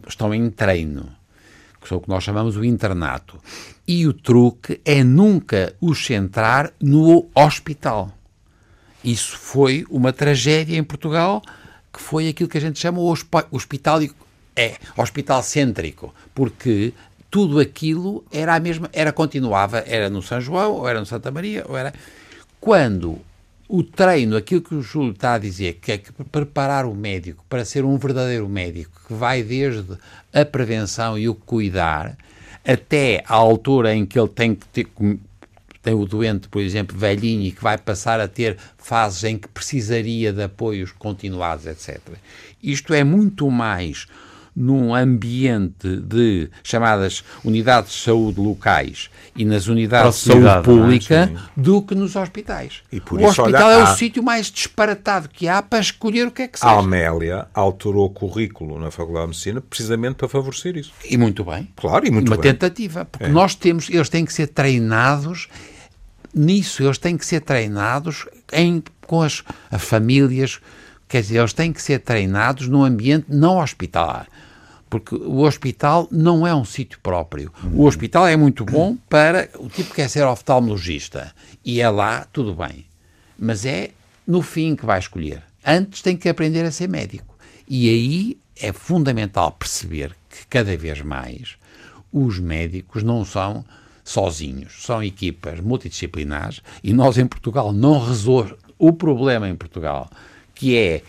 estão 0.08 0.34
em 0.34 0.50
treino 0.50 1.22
que 1.82 1.94
é 1.94 1.98
o 1.98 2.02
que 2.02 2.10
nós 2.10 2.24
chamamos 2.24 2.56
o 2.56 2.64
internato. 2.64 3.40
E 3.88 4.08
o 4.08 4.14
truque 4.14 4.80
é 4.86 5.04
nunca 5.04 5.76
os 5.82 6.06
centrar 6.06 6.72
no 6.80 7.28
hospital. 7.34 8.16
Isso 9.04 9.36
foi 9.38 9.86
uma 9.90 10.14
tragédia 10.14 10.78
em 10.78 10.84
Portugal, 10.84 11.42
que 11.92 12.00
foi 12.00 12.28
aquilo 12.28 12.48
que 12.48 12.58
a 12.58 12.62
gente 12.62 12.80
chama 12.80 13.00
o 13.00 13.12
hospital, 13.52 14.00
é, 14.56 14.76
hospital 14.96 15.42
cêntrico, 15.42 16.14
porque 16.36 16.94
tudo 17.32 17.60
aquilo 17.62 18.26
era 18.30 18.56
a 18.56 18.60
mesma, 18.60 18.90
era 18.92 19.14
continuava, 19.14 19.80
era 19.88 20.10
no 20.10 20.22
São 20.22 20.42
João, 20.42 20.74
ou 20.74 20.88
era 20.88 21.00
no 21.00 21.06
Santa 21.06 21.32
Maria, 21.32 21.66
ou 21.68 21.78
era 21.78 21.94
quando 22.60 23.18
o 23.70 23.82
treino, 23.82 24.36
aquilo 24.36 24.62
que 24.62 24.76
o 24.76 24.82
Júlio 24.82 25.14
está 25.14 25.36
a 25.36 25.38
dizer, 25.40 25.80
que 25.82 25.94
é 25.94 25.98
que 25.98 26.12
preparar 26.26 26.86
o 26.86 26.94
médico 26.94 27.46
para 27.50 27.64
ser 27.64 27.86
um 27.86 27.98
verdadeiro 27.98 28.48
médico, 28.50 28.92
que 29.08 29.14
vai 29.14 29.42
desde 29.42 29.98
a 30.34 30.44
prevenção 30.44 31.18
e 31.18 31.30
o 31.30 31.34
cuidar, 31.34 32.18
até 32.68 33.24
à 33.26 33.36
altura 33.36 33.96
em 33.96 34.06
que 34.06 34.20
ele 34.20 34.28
tem 34.28 34.54
que 34.54 34.68
ter, 34.68 34.88
tem 35.82 35.94
o 35.94 36.06
doente, 36.06 36.50
por 36.50 36.62
exemplo, 36.62 36.98
velhinho, 36.98 37.44
e 37.44 37.52
que 37.52 37.64
vai 37.64 37.78
passar 37.78 38.20
a 38.20 38.28
ter 38.28 38.58
fases 38.78 39.24
em 39.24 39.38
que 39.38 39.48
precisaria 39.48 40.34
de 40.34 40.44
apoios 40.44 40.92
continuados, 40.92 41.66
etc. 41.66 41.98
Isto 42.62 42.94
é 42.94 43.06
muito 43.06 43.50
mais 43.50 44.06
num 44.56 44.94
ambiente 44.94 45.98
de 45.98 46.50
chamadas 46.64 47.24
unidades 47.44 47.94
de 47.94 48.00
saúde 48.00 48.40
locais 48.40 49.10
e 49.36 49.46
nas 49.46 49.68
unidades 49.68 50.16
de 50.16 50.32
saúde 50.32 50.48
é? 50.48 50.62
pública 50.62 51.16
é? 51.16 51.32
do 51.56 51.82
que 51.82 51.96
nos 51.96 52.16
hospitais. 52.16 52.84
o 52.92 53.24
hospital 53.24 53.46
olha, 53.46 53.58
é 53.58 53.78
o 53.78 53.84
há... 53.84 53.96
sítio 53.96 54.22
mais 54.22 54.52
disparatado 54.52 55.30
que 55.30 55.48
há 55.48 55.62
para 55.62 55.80
escolher 55.80 56.28
o 56.28 56.32
que 56.32 56.42
é 56.42 56.48
que 56.48 56.60
seja. 56.60 56.72
A 56.72 56.80
Amélia 56.80 57.48
alterou 57.54 58.06
o 58.06 58.10
currículo 58.10 58.78
na 58.78 58.92
Faculdade 58.92 59.28
de 59.28 59.30
Medicina 59.30 59.62
precisamente 59.62 60.16
para 60.16 60.28
favorecer 60.28 60.76
isso. 60.76 60.92
E 61.10 61.18
muito 61.18 61.46
bem. 61.46 61.70
Claro, 61.76 62.06
e 62.06 62.12
muito 62.12 62.28
Uma 62.28 62.38
bem. 62.38 62.52
tentativa, 62.52 63.06
porque 63.06 63.26
é. 63.26 63.30
nós 63.30 63.56
temos, 63.56 63.90
eles 63.90 64.10
têm 64.10 64.26
que 64.26 64.34
ser 64.34 64.48
treinados 64.48 65.48
nisso, 66.34 66.84
eles 66.84 66.98
têm 66.98 67.16
que 67.18 67.26
ser 67.26 67.40
treinados 67.42 68.28
em, 68.52 68.84
com 69.08 69.22
as, 69.22 69.44
as 69.70 69.82
famílias, 69.82 70.60
quer 71.08 71.22
dizer, 71.22 71.40
eles 71.40 71.54
têm 71.54 71.72
que 71.72 71.82
ser 71.82 72.00
treinados 72.00 72.68
num 72.68 72.84
ambiente 72.84 73.28
não 73.30 73.58
hospitalar 73.58 74.28
porque 74.92 75.16
o 75.16 75.40
hospital 75.40 76.06
não 76.12 76.46
é 76.46 76.54
um 76.54 76.66
sítio 76.66 77.00
próprio. 77.02 77.52
O 77.74 77.86
hospital 77.86 78.28
é 78.28 78.36
muito 78.36 78.66
bom 78.66 78.98
para 79.10 79.50
o 79.58 79.70
tipo 79.70 79.92
que 79.92 79.96
quer 79.96 80.10
ser 80.10 80.26
oftalmologista 80.26 81.34
e 81.64 81.80
é 81.80 81.90
lá, 81.90 82.28
tudo 82.34 82.54
bem. 82.54 82.86
Mas 83.40 83.66
é 83.66 83.92
no 84.28 84.42
fim 84.42 84.76
que 84.76 84.86
vai 84.86 85.00
escolher. 85.00 85.42
Antes 85.66 86.02
tem 86.02 86.18
que 86.18 86.28
aprender 86.28 86.66
a 86.66 86.72
ser 86.72 86.90
médico. 86.90 87.38
E 87.70 87.88
aí 87.90 88.38
é 88.60 88.74
fundamental 88.74 89.54
perceber 89.54 90.14
que 90.30 90.46
cada 90.48 90.76
vez 90.76 91.02
mais 91.02 91.56
os 92.12 92.38
médicos 92.38 93.02
não 93.02 93.24
são 93.24 93.64
sozinhos, 94.04 94.84
são 94.84 95.02
equipas 95.02 95.62
multidisciplinares 95.62 96.62
e 96.84 96.92
nós 96.92 97.18
em 97.18 97.26
Portugal 97.26 97.72
não 97.72 98.06
resolvemos 98.06 98.60
o 98.78 98.92
problema 98.92 99.48
em 99.48 99.56
Portugal, 99.56 100.10
que 100.54 100.76
é 100.76 101.02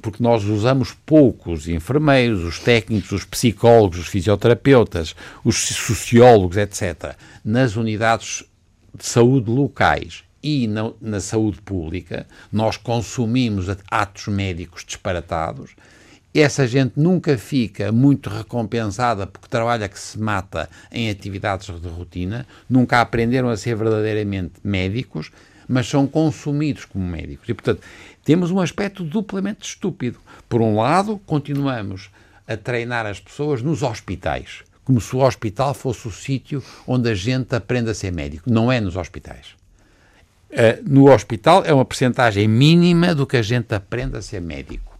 porque 0.00 0.22
nós 0.22 0.44
usamos 0.44 0.92
poucos 1.04 1.68
enfermeiros, 1.68 2.44
os 2.44 2.58
técnicos, 2.58 3.12
os 3.12 3.24
psicólogos, 3.24 3.98
os 3.98 4.08
fisioterapeutas, 4.08 5.14
os 5.44 5.56
sociólogos, 5.56 6.56
etc., 6.56 7.14
nas 7.44 7.76
unidades 7.76 8.44
de 8.94 9.04
saúde 9.04 9.50
locais 9.50 10.24
e 10.42 10.66
na, 10.66 10.92
na, 11.00 11.20
saúde 11.20 11.60
pública, 11.60 12.26
nós 12.52 12.76
consumimos 12.76 13.66
atos 13.90 14.28
médicos 14.28 14.84
disparatados. 14.84 15.72
Essa 16.32 16.66
gente 16.66 16.92
nunca 16.96 17.36
fica 17.38 17.90
muito 17.90 18.28
recompensada 18.28 19.26
porque 19.26 19.48
trabalha 19.48 19.88
que 19.88 19.98
se 19.98 20.18
mata 20.18 20.68
em 20.92 21.08
atividades 21.08 21.68
de 21.80 21.88
rotina, 21.88 22.46
nunca 22.68 23.00
aprenderam 23.00 23.48
a 23.48 23.56
ser 23.56 23.74
verdadeiramente 23.74 24.54
médicos, 24.62 25.32
mas 25.66 25.88
são 25.88 26.06
consumidos 26.06 26.84
como 26.84 27.04
médicos. 27.04 27.48
E, 27.48 27.54
portanto, 27.54 27.80
temos 28.26 28.50
um 28.50 28.58
aspecto 28.58 29.04
duplamente 29.04 29.64
estúpido. 29.64 30.18
Por 30.48 30.60
um 30.60 30.74
lado, 30.74 31.16
continuamos 31.24 32.10
a 32.46 32.56
treinar 32.56 33.06
as 33.06 33.20
pessoas 33.20 33.62
nos 33.62 33.84
hospitais, 33.84 34.64
como 34.84 35.00
se 35.00 35.14
o 35.14 35.20
hospital 35.20 35.72
fosse 35.72 36.08
o 36.08 36.10
sítio 36.10 36.60
onde 36.88 37.08
a 37.08 37.14
gente 37.14 37.54
aprende 37.54 37.88
a 37.88 37.94
ser 37.94 38.10
médico. 38.10 38.50
Não 38.50 38.70
é 38.70 38.80
nos 38.80 38.96
hospitais. 38.96 39.54
Uh, 40.50 40.82
no 40.84 41.08
hospital 41.08 41.62
é 41.64 41.72
uma 41.72 41.84
percentagem 41.84 42.48
mínima 42.48 43.14
do 43.14 43.28
que 43.28 43.36
a 43.36 43.42
gente 43.42 43.72
aprende 43.72 44.16
a 44.16 44.22
ser 44.22 44.40
médico. 44.40 44.98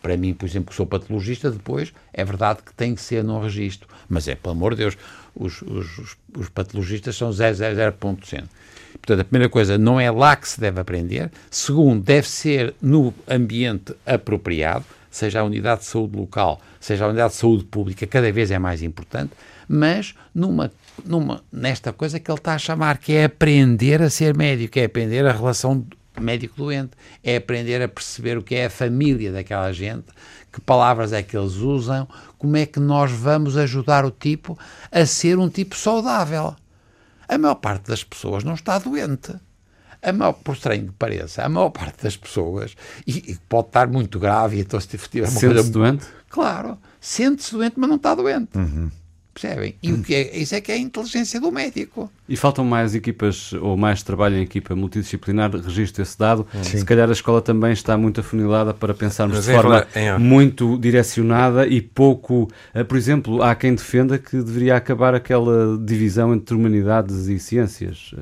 Para 0.00 0.16
mim, 0.16 0.32
por 0.32 0.46
exemplo, 0.46 0.70
que 0.70 0.74
sou 0.74 0.86
patologista, 0.86 1.50
depois 1.50 1.92
é 2.14 2.24
verdade 2.24 2.62
que 2.64 2.72
tem 2.72 2.94
que 2.94 3.02
ser 3.02 3.22
num 3.22 3.42
registro. 3.42 3.86
Mas 4.08 4.26
é, 4.26 4.34
pelo 4.34 4.54
amor 4.54 4.74
de 4.74 4.78
Deus, 4.78 4.96
os, 5.34 5.60
os, 5.60 6.16
os 6.34 6.48
patologistas 6.48 7.14
são 7.14 7.28
0,00%. 7.28 8.44
Portanto, 9.00 9.20
a 9.20 9.24
primeira 9.24 9.48
coisa, 9.48 9.78
não 9.78 9.98
é 9.98 10.10
lá 10.10 10.36
que 10.36 10.48
se 10.48 10.60
deve 10.60 10.80
aprender. 10.80 11.30
Segundo, 11.50 12.02
deve 12.02 12.28
ser 12.28 12.74
no 12.80 13.12
ambiente 13.28 13.94
apropriado, 14.06 14.84
seja 15.10 15.40
a 15.40 15.44
unidade 15.44 15.80
de 15.80 15.86
saúde 15.86 16.16
local, 16.16 16.60
seja 16.80 17.04
a 17.04 17.08
unidade 17.08 17.32
de 17.32 17.38
saúde 17.38 17.64
pública, 17.64 18.06
cada 18.06 18.30
vez 18.32 18.50
é 18.50 18.58
mais 18.58 18.82
importante, 18.82 19.32
mas 19.68 20.14
numa, 20.34 20.70
numa, 21.04 21.42
nesta 21.52 21.92
coisa 21.92 22.18
que 22.18 22.30
ele 22.30 22.38
está 22.38 22.54
a 22.54 22.58
chamar, 22.58 22.98
que 22.98 23.12
é 23.12 23.24
aprender 23.24 24.02
a 24.02 24.10
ser 24.10 24.36
médico, 24.36 24.78
é 24.78 24.84
aprender 24.84 25.26
a 25.26 25.32
relação 25.32 25.84
médico-doente, 26.20 26.92
é 27.22 27.36
aprender 27.36 27.80
a 27.82 27.88
perceber 27.88 28.36
o 28.36 28.42
que 28.42 28.54
é 28.54 28.66
a 28.66 28.70
família 28.70 29.32
daquela 29.32 29.72
gente, 29.72 30.06
que 30.52 30.60
palavras 30.60 31.12
é 31.12 31.22
que 31.22 31.36
eles 31.36 31.54
usam, 31.54 32.06
como 32.38 32.56
é 32.56 32.66
que 32.66 32.78
nós 32.78 33.10
vamos 33.10 33.56
ajudar 33.56 34.04
o 34.04 34.10
tipo 34.10 34.58
a 34.90 35.06
ser 35.06 35.38
um 35.38 35.48
tipo 35.48 35.76
saudável. 35.76 36.54
A 37.32 37.38
maior 37.38 37.54
parte 37.54 37.88
das 37.88 38.04
pessoas 38.04 38.44
não 38.44 38.52
está 38.52 38.78
doente. 38.78 39.34
A 40.02 40.12
maior, 40.12 40.34
por 40.34 40.54
estranho 40.54 40.88
que 40.88 40.92
pareça, 40.92 41.42
a 41.42 41.48
maior 41.48 41.70
parte 41.70 42.02
das 42.02 42.14
pessoas, 42.14 42.74
e, 43.06 43.32
e 43.32 43.38
pode 43.48 43.68
estar 43.68 43.86
muito 43.86 44.18
grave, 44.18 44.60
então 44.60 44.78
se 44.78 44.88
tiver 44.88 45.28
uma 45.28 45.30
Sente-se 45.30 45.70
doente? 45.70 46.04
Claro, 46.28 46.76
sente-se 47.00 47.52
doente, 47.52 47.74
mas 47.78 47.88
não 47.88 47.96
está 47.96 48.14
doente. 48.14 48.58
Uhum. 48.58 48.90
Percebem? 49.34 49.74
E 49.82 49.92
o 49.92 50.02
que 50.02 50.14
é, 50.14 50.36
isso 50.36 50.54
é 50.54 50.60
que 50.60 50.70
é 50.70 50.74
a 50.74 50.78
inteligência 50.78 51.40
do 51.40 51.50
médico. 51.50 52.10
E 52.28 52.36
faltam 52.36 52.64
mais 52.64 52.94
equipas 52.94 53.52
ou 53.54 53.78
mais 53.78 54.02
trabalho 54.02 54.36
em 54.36 54.42
equipa 54.42 54.76
multidisciplinar, 54.76 55.50
registro 55.56 56.02
esse 56.02 56.18
dado. 56.18 56.46
Sim. 56.62 56.78
Se 56.78 56.84
calhar 56.84 57.08
a 57.08 57.12
escola 57.12 57.40
também 57.40 57.72
está 57.72 57.96
muito 57.96 58.20
afunilada 58.20 58.74
para 58.74 58.92
pensarmos 58.92 59.38
Mas 59.38 59.46
de 59.46 59.52
forma 59.52 59.86
em... 59.96 60.18
muito 60.18 60.76
direcionada 60.76 61.66
e 61.66 61.80
pouco. 61.80 62.48
Eh, 62.74 62.84
por 62.84 62.98
exemplo, 62.98 63.42
há 63.42 63.54
quem 63.54 63.74
defenda 63.74 64.18
que 64.18 64.36
deveria 64.36 64.76
acabar 64.76 65.14
aquela 65.14 65.78
divisão 65.78 66.34
entre 66.34 66.54
humanidades 66.54 67.26
e 67.28 67.38
ciências. 67.38 68.14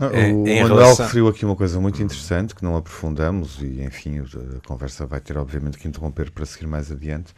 Ah, 0.00 0.06
o 0.32 0.38
Manuel 0.38 0.66
relação... 0.66 1.06
referiu 1.06 1.28
aqui 1.28 1.44
uma 1.44 1.54
coisa 1.54 1.78
muito 1.78 2.02
interessante 2.02 2.54
que 2.54 2.64
não 2.64 2.76
aprofundamos 2.76 3.58
e, 3.60 3.82
enfim, 3.82 4.20
a 4.20 4.66
conversa 4.66 5.06
vai 5.06 5.20
ter 5.20 5.36
obviamente 5.36 5.78
que 5.78 5.86
interromper 5.86 6.30
para 6.30 6.44
seguir 6.46 6.66
mais 6.66 6.90
adiante 6.90 7.32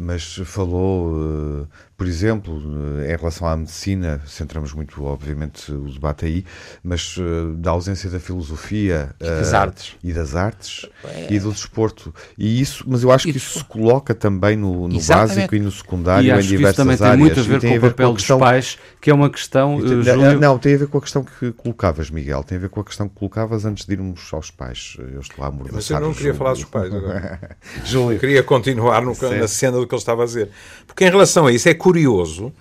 mas 0.00 0.40
falou, 0.44 1.12
uh, 1.12 1.68
por 2.00 2.06
exemplo, 2.06 2.54
uh, 2.54 3.04
em 3.04 3.14
relação 3.14 3.46
à 3.46 3.54
medicina, 3.54 4.22
centramos 4.26 4.72
muito, 4.72 5.04
obviamente, 5.04 5.70
o 5.70 5.84
debate 5.92 6.24
aí, 6.24 6.46
mas 6.82 7.14
uh, 7.18 7.52
da 7.58 7.72
ausência 7.72 8.08
da 8.08 8.18
filosofia 8.18 9.14
e 9.20 9.24
das 9.26 9.52
artes, 9.52 9.96
e, 10.02 10.10
das 10.10 10.34
artes 10.34 10.86
é. 11.04 11.26
e 11.28 11.38
do 11.38 11.52
desporto. 11.52 12.14
E 12.38 12.58
isso, 12.58 12.86
mas 12.88 13.02
eu 13.02 13.12
acho 13.12 13.30
que 13.30 13.36
isso 13.36 13.58
se 13.58 13.64
coloca 13.66 14.14
também 14.14 14.56
no, 14.56 14.88
no 14.88 14.98
básico 14.98 15.54
e 15.54 15.60
no 15.60 15.70
secundário, 15.70 16.26
e 16.26 16.30
em 16.30 16.40
diversas 16.40 16.80
áreas. 16.80 16.98
também 16.98 17.10
tem 17.10 17.18
muito 17.18 17.38
a 17.38 17.42
ver 17.42 17.60
com 17.60 17.76
o 17.76 17.90
papel 17.90 18.14
questão, 18.14 18.38
dos 18.38 18.48
pais, 18.48 18.78
que 18.98 19.10
é 19.10 19.12
uma 19.12 19.28
questão. 19.28 19.78
Tem, 19.78 20.02
Júlio... 20.02 20.40
Não, 20.40 20.58
tem 20.58 20.76
a 20.76 20.78
ver 20.78 20.86
com 20.86 20.96
a 20.96 21.02
questão 21.02 21.22
que 21.22 21.52
colocavas, 21.52 22.08
Miguel, 22.08 22.42
tem 22.44 22.56
a 22.56 22.60
ver 22.62 22.70
com 22.70 22.80
a 22.80 22.84
questão 22.84 23.10
que 23.10 23.14
colocavas 23.14 23.66
antes 23.66 23.84
de 23.84 23.92
irmos 23.92 24.26
aos 24.32 24.50
pais. 24.50 24.96
Eu 25.12 25.20
estou 25.20 25.44
a 25.44 25.48
amordaçar. 25.48 25.74
Mas 25.74 25.90
eu 25.90 26.00
não 26.00 26.14
queria 26.14 26.32
falar 26.32 26.54
dos 26.54 26.64
pais 26.64 26.94
agora. 26.94 27.58
Júlio. 27.84 28.18
Queria 28.18 28.42
continuar 28.42 29.02
no, 29.02 29.14
na 29.38 29.46
cena 29.46 29.76
do 29.76 29.86
que 29.86 29.94
ele 29.94 30.00
estava 30.00 30.22
a 30.22 30.24
dizer. 30.24 30.48
Porque 30.86 31.04
em 31.04 31.10
relação 31.10 31.46
a 31.46 31.52
isso 31.52 31.68
é 31.68 31.74
curioso 31.74 31.89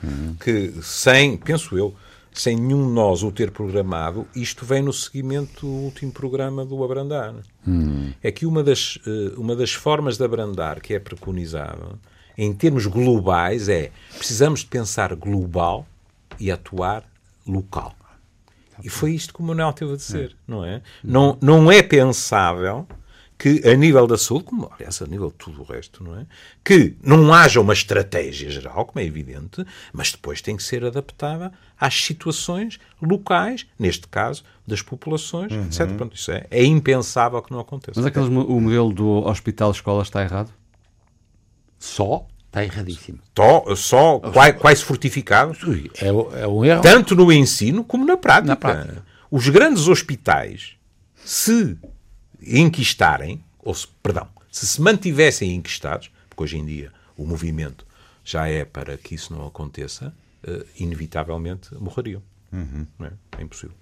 uhum. 0.03 0.35
que, 0.39 0.73
sem, 0.81 1.37
penso 1.37 1.77
eu, 1.77 1.93
sem 2.33 2.55
nenhum 2.55 2.87
de 2.87 2.93
nós 2.93 3.23
o 3.23 3.31
ter 3.31 3.51
programado, 3.51 4.27
isto 4.35 4.65
vem 4.65 4.81
no 4.81 4.93
seguimento 4.93 5.65
do 5.65 5.71
último 5.71 6.11
programa 6.11 6.65
do 6.65 6.83
abrandar. 6.83 7.35
Uhum. 7.65 8.13
É 8.23 8.31
que 8.31 8.45
uma 8.45 8.63
das, 8.63 8.99
eh, 9.05 9.33
uma 9.35 9.55
das 9.55 9.73
formas 9.73 10.17
de 10.17 10.23
abrandar 10.23 10.79
que 10.79 10.93
é 10.93 10.99
preconizada, 10.99 11.99
em 12.37 12.53
termos 12.53 12.85
globais, 12.85 13.67
é 13.67 13.91
precisamos 14.17 14.61
de 14.61 14.67
pensar 14.67 15.13
global 15.15 15.85
e 16.39 16.51
atuar 16.51 17.03
local. 17.45 17.93
E 18.83 18.89
foi 18.89 19.11
isto 19.11 19.33
que 19.33 19.41
o 19.41 19.43
Manuel 19.43 19.73
teve 19.73 19.93
a 19.93 19.95
dizer, 19.97 20.31
é. 20.31 20.35
não 20.47 20.63
é? 20.63 20.81
Não, 21.03 21.37
não 21.41 21.71
é 21.71 21.83
pensável 21.83 22.87
que 23.39 23.65
a 23.65 23.73
nível 23.73 24.05
da 24.05 24.17
saúde, 24.17 24.43
como 24.43 24.69
aliás 24.69 25.01
a 25.01 25.07
nível 25.07 25.29
de 25.29 25.35
tudo 25.35 25.61
o 25.61 25.63
resto, 25.63 26.03
não 26.03 26.19
é? 26.19 26.25
Que 26.61 26.97
não 27.01 27.33
haja 27.33 27.61
uma 27.61 27.71
estratégia 27.71 28.51
geral, 28.51 28.85
como 28.85 28.99
é 28.99 29.07
evidente, 29.07 29.65
mas 29.93 30.11
depois 30.11 30.41
tem 30.41 30.57
que 30.57 30.61
ser 30.61 30.83
adaptada 30.83 31.49
às 31.79 32.03
situações 32.03 32.77
locais, 33.01 33.65
neste 33.79 34.09
caso, 34.09 34.43
das 34.67 34.81
populações, 34.81 35.53
uhum. 35.53 35.63
etc. 35.63 35.87
Pronto, 35.95 36.17
isso 36.17 36.29
é, 36.33 36.45
é 36.51 36.65
impensável 36.65 37.41
que 37.41 37.49
não 37.49 37.61
aconteça. 37.61 37.93
Mas 37.95 38.05
aqueles, 38.05 38.27
o 38.27 38.59
modelo 38.59 38.91
do 38.91 39.25
hospital-escola 39.25 40.03
está 40.03 40.21
errado? 40.21 40.51
Só 41.79 42.27
Está 42.47 42.63
erradíssimo. 42.63 43.19
Só, 43.37 43.75
só 43.75 44.19
quase, 44.19 44.53
quase 44.53 44.83
fortificado. 44.83 45.55
É, 46.01 46.07
é 46.41 46.47
um 46.47 46.65
erro. 46.65 46.81
Tanto 46.81 47.15
no 47.15 47.31
ensino 47.31 47.83
como 47.83 48.03
na 48.03 48.17
prática. 48.17 48.47
na 48.47 48.55
prática. 48.55 49.05
Os 49.29 49.47
grandes 49.49 49.87
hospitais, 49.87 50.71
se 51.23 51.77
enquistarem, 52.41 53.43
ou 53.59 53.73
se, 53.73 53.87
perdão, 54.01 54.27
se 54.51 54.65
se 54.65 54.81
mantivessem 54.81 55.55
enquistados, 55.55 56.11
porque 56.29 56.43
hoje 56.43 56.57
em 56.57 56.65
dia 56.65 56.91
o 57.17 57.25
movimento 57.25 57.85
já 58.23 58.47
é 58.47 58.63
para 58.63 58.97
que 58.97 59.15
isso 59.15 59.33
não 59.33 59.45
aconteça, 59.45 60.13
uh, 60.47 60.65
inevitavelmente 60.77 61.73
morreriam. 61.75 62.21
Uhum. 62.51 62.85
É? 63.01 63.11
é? 63.37 63.41
impossível. 63.41 63.75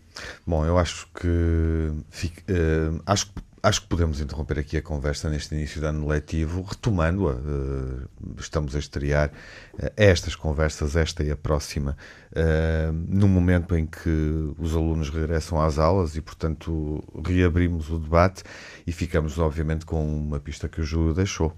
Bom, 0.46 0.66
eu 0.66 0.78
acho 0.78 1.08
que 1.14 1.92
fico, 2.10 2.42
uh, 2.52 3.02
acho 3.06 3.28
que 3.28 3.42
acho 3.62 3.82
que 3.82 3.88
podemos 3.88 4.22
interromper 4.22 4.60
aqui 4.60 4.78
a 4.78 4.82
conversa 4.82 5.30
neste 5.30 5.54
início 5.56 5.82
de 5.82 5.88
ano 5.88 6.08
letivo, 6.08 6.62
retomando-a. 6.62 7.34
Uh, 7.34 8.08
estamos 8.40 8.76
a 8.76 8.80
estrear 8.80 9.30
uh, 9.30 9.92
estas 9.96 10.36
conversas, 10.36 10.96
esta 10.96 11.24
e 11.24 11.32
a 11.32 11.36
próxima, 11.36 11.98
uh, 12.32 12.94
no 12.94 13.28
momento 13.28 13.76
em 13.76 13.86
que 13.86 14.54
os 14.58 14.76
alunos 14.76 15.10
regressam 15.10 15.62
às 15.62 15.78
aulas 15.78 16.16
e, 16.16 16.22
portanto, 16.22 17.04
reabrimos 17.26 17.90
o 17.90 17.98
debate 17.98 18.44
e 18.86 18.92
ficamos, 18.92 19.38
obviamente, 19.38 19.86
com 19.86 20.06
uma 20.06 20.40
pista 20.40 20.68
que 20.68 20.82
o 20.82 20.84
Júlio 20.84 21.14
deixou. 21.14 21.56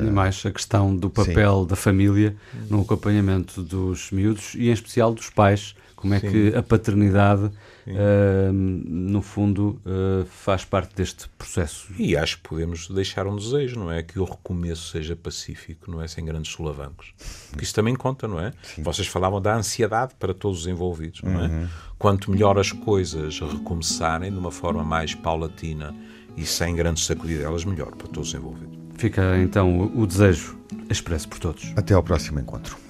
E 0.00 0.10
mais 0.10 0.42
a 0.46 0.50
questão 0.50 0.96
do 0.96 1.10
papel 1.10 1.60
sim. 1.60 1.66
da 1.66 1.76
família 1.76 2.34
no 2.70 2.80
acompanhamento 2.80 3.62
dos 3.62 4.10
miúdos 4.10 4.54
e, 4.54 4.70
em 4.70 4.72
especial, 4.72 5.12
dos 5.12 5.28
pais. 5.28 5.74
Como 6.02 6.14
é 6.14 6.18
sim. 6.18 6.30
que 6.30 6.56
a 6.56 6.62
paternidade 6.64 7.44
uh, 7.86 8.52
no 8.52 9.22
fundo, 9.22 9.80
uh, 9.86 10.26
faz 10.26 10.64
parte 10.64 10.96
deste 10.96 11.28
processo. 11.38 11.92
E 11.96 12.16
acho 12.16 12.38
que 12.38 12.48
podemos 12.48 12.88
deixar 12.88 13.24
um 13.28 13.36
desejo, 13.36 13.78
não 13.78 13.90
é? 13.90 14.02
Que 14.02 14.18
o 14.18 14.24
recomeço 14.24 14.90
seja 14.90 15.14
pacífico, 15.14 15.88
não 15.88 16.02
é? 16.02 16.08
Sem 16.08 16.24
grandes 16.24 16.50
solavancos. 16.50 17.14
Porque 17.50 17.64
isso 17.64 17.74
também 17.74 17.94
conta, 17.94 18.26
não 18.26 18.40
é? 18.40 18.52
Sim. 18.64 18.82
Vocês 18.82 19.06
falavam 19.06 19.40
da 19.40 19.54
ansiedade 19.54 20.14
para 20.18 20.34
todos 20.34 20.62
os 20.62 20.66
envolvidos, 20.66 21.22
não 21.22 21.40
é? 21.40 21.46
Uhum. 21.46 21.68
Quanto 21.96 22.32
melhor 22.32 22.58
as 22.58 22.72
coisas 22.72 23.38
recomeçarem 23.38 24.32
de 24.32 24.38
uma 24.38 24.50
forma 24.50 24.82
mais 24.82 25.14
paulatina 25.14 25.94
e 26.36 26.44
sem 26.44 26.74
grandes 26.74 27.06
sacudidelas, 27.06 27.64
melhor 27.64 27.94
para 27.94 28.08
todos 28.08 28.30
os 28.30 28.34
envolvidos. 28.34 28.76
Fica 28.96 29.38
então 29.38 29.92
o 29.94 30.04
desejo 30.04 30.58
expresso 30.90 31.28
por 31.28 31.38
todos. 31.38 31.72
Até 31.76 31.94
ao 31.94 32.02
próximo 32.02 32.40
encontro. 32.40 32.81